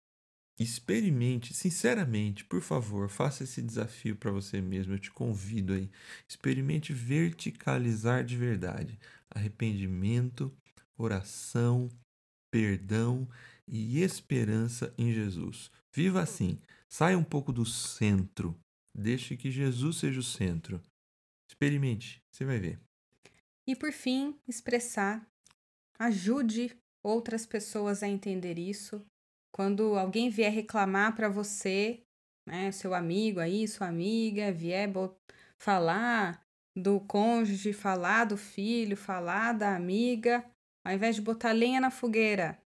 Experimente, 0.59 1.53
sinceramente, 1.53 2.43
por 2.43 2.61
favor, 2.61 3.09
faça 3.09 3.43
esse 3.43 3.61
desafio 3.61 4.15
para 4.15 4.31
você 4.31 4.59
mesmo. 4.59 4.93
Eu 4.93 4.99
te 4.99 5.11
convido 5.11 5.73
aí. 5.73 5.89
Experimente 6.27 6.93
verticalizar 6.93 8.23
de 8.23 8.35
verdade. 8.35 8.99
Arrependimento, 9.29 10.51
oração, 10.97 11.89
perdão 12.51 13.27
e 13.67 14.01
esperança 14.01 14.91
em 14.97 15.13
Jesus. 15.13 15.69
Viva 15.93 16.21
assim. 16.21 16.59
Saia 16.89 17.17
um 17.17 17.23
pouco 17.23 17.53
do 17.53 17.65
centro. 17.65 18.57
Deixe 18.95 19.37
que 19.37 19.51
Jesus 19.51 19.97
seja 19.97 20.19
o 20.19 20.23
centro. 20.23 20.81
Experimente, 21.47 22.19
você 22.31 22.43
vai 22.43 22.57
ver. 22.57 22.79
E 23.67 23.75
por 23.75 23.91
fim, 23.91 24.35
expressar. 24.47 25.23
Ajude 25.99 26.75
outras 27.03 27.45
pessoas 27.45 28.01
a 28.01 28.07
entender 28.07 28.57
isso. 28.57 29.05
Quando 29.57 29.97
alguém 29.97 30.29
vier 30.29 30.53
reclamar 30.53 31.15
para 31.15 31.27
você, 31.27 32.03
né, 32.47 32.71
seu 32.71 32.93
amigo 32.93 33.39
aí, 33.39 33.67
sua 33.67 33.87
amiga, 33.87 34.51
vier 34.51 34.87
falar 35.57 36.45
do 36.75 36.99
cônjuge, 36.99 37.73
falar 37.73 38.25
do 38.25 38.37
filho, 38.37 38.95
falar 38.95 39.53
da 39.53 39.75
amiga, 39.75 40.45
ao 40.85 40.93
invés 40.93 41.15
de 41.15 41.23
botar 41.23 41.53
lenha 41.53 41.81
na 41.81 41.89
fogueira, 41.89 42.61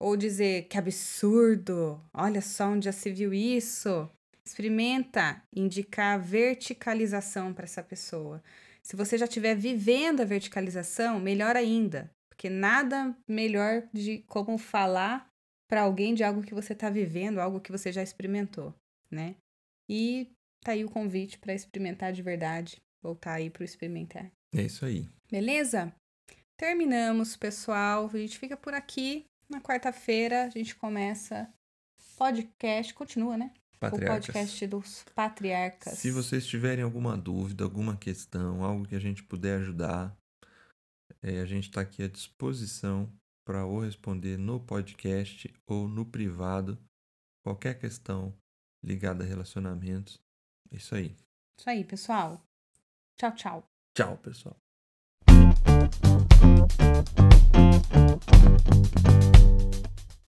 ou 0.00 0.16
dizer 0.16 0.66
que 0.68 0.78
absurdo, 0.78 2.02
olha 2.14 2.40
só 2.40 2.68
onde 2.68 2.86
já 2.86 2.92
se 2.92 3.12
viu 3.12 3.34
isso, 3.34 4.10
experimenta 4.42 5.42
indicar 5.54 6.18
verticalização 6.18 7.52
para 7.52 7.64
essa 7.64 7.82
pessoa. 7.82 8.42
Se 8.82 8.96
você 8.96 9.18
já 9.18 9.26
estiver 9.26 9.54
vivendo 9.54 10.22
a 10.22 10.24
verticalização, 10.24 11.20
melhor 11.20 11.54
ainda, 11.54 12.10
porque 12.30 12.48
nada 12.48 13.14
melhor 13.28 13.86
de 13.92 14.24
como 14.26 14.56
falar 14.56 15.27
para 15.68 15.82
alguém 15.82 16.14
de 16.14 16.24
algo 16.24 16.42
que 16.42 16.54
você 16.54 16.72
está 16.72 16.88
vivendo, 16.88 17.38
algo 17.38 17.60
que 17.60 17.70
você 17.70 17.92
já 17.92 18.02
experimentou, 18.02 18.74
né? 19.10 19.36
E 19.88 20.30
tá 20.64 20.72
aí 20.72 20.84
o 20.84 20.90
convite 20.90 21.38
para 21.38 21.54
experimentar 21.54 22.12
de 22.12 22.22
verdade, 22.22 22.80
voltar 23.02 23.34
aí 23.34 23.50
para 23.50 23.62
o 23.62 23.64
experimentar. 23.64 24.30
É 24.54 24.62
isso 24.62 24.84
aí. 24.84 25.08
Beleza? 25.30 25.94
Terminamos, 26.56 27.36
pessoal. 27.36 28.10
A 28.12 28.18
gente 28.18 28.38
fica 28.38 28.56
por 28.56 28.74
aqui. 28.74 29.24
Na 29.48 29.60
quarta-feira 29.60 30.44
a 30.44 30.50
gente 30.50 30.74
começa 30.74 31.48
podcast, 32.16 32.92
continua, 32.94 33.36
né? 33.36 33.52
O 33.76 33.78
Patriarcas. 33.78 34.26
podcast 34.26 34.66
dos 34.66 35.04
patriarcas. 35.14 35.98
Se 35.98 36.10
vocês 36.10 36.44
tiverem 36.46 36.82
alguma 36.82 37.16
dúvida, 37.16 37.62
alguma 37.62 37.96
questão, 37.96 38.64
algo 38.64 38.86
que 38.86 38.96
a 38.96 39.00
gente 39.00 39.22
puder 39.22 39.60
ajudar, 39.60 40.16
eh, 41.22 41.40
a 41.40 41.46
gente 41.46 41.68
está 41.68 41.82
aqui 41.82 42.02
à 42.02 42.08
disposição 42.08 43.08
para 43.48 43.64
ou 43.64 43.80
responder 43.80 44.36
no 44.36 44.60
podcast 44.60 45.50
ou 45.66 45.88
no 45.88 46.04
privado 46.04 46.78
qualquer 47.42 47.78
questão 47.78 48.36
ligada 48.84 49.24
a 49.24 49.26
relacionamentos. 49.26 50.20
É 50.70 50.76
isso 50.76 50.94
aí. 50.94 51.16
Isso 51.58 51.70
aí, 51.70 51.82
pessoal. 51.82 52.42
Tchau, 53.16 53.34
tchau. 53.34 53.64
Tchau, 53.94 54.18
pessoal. 54.18 54.54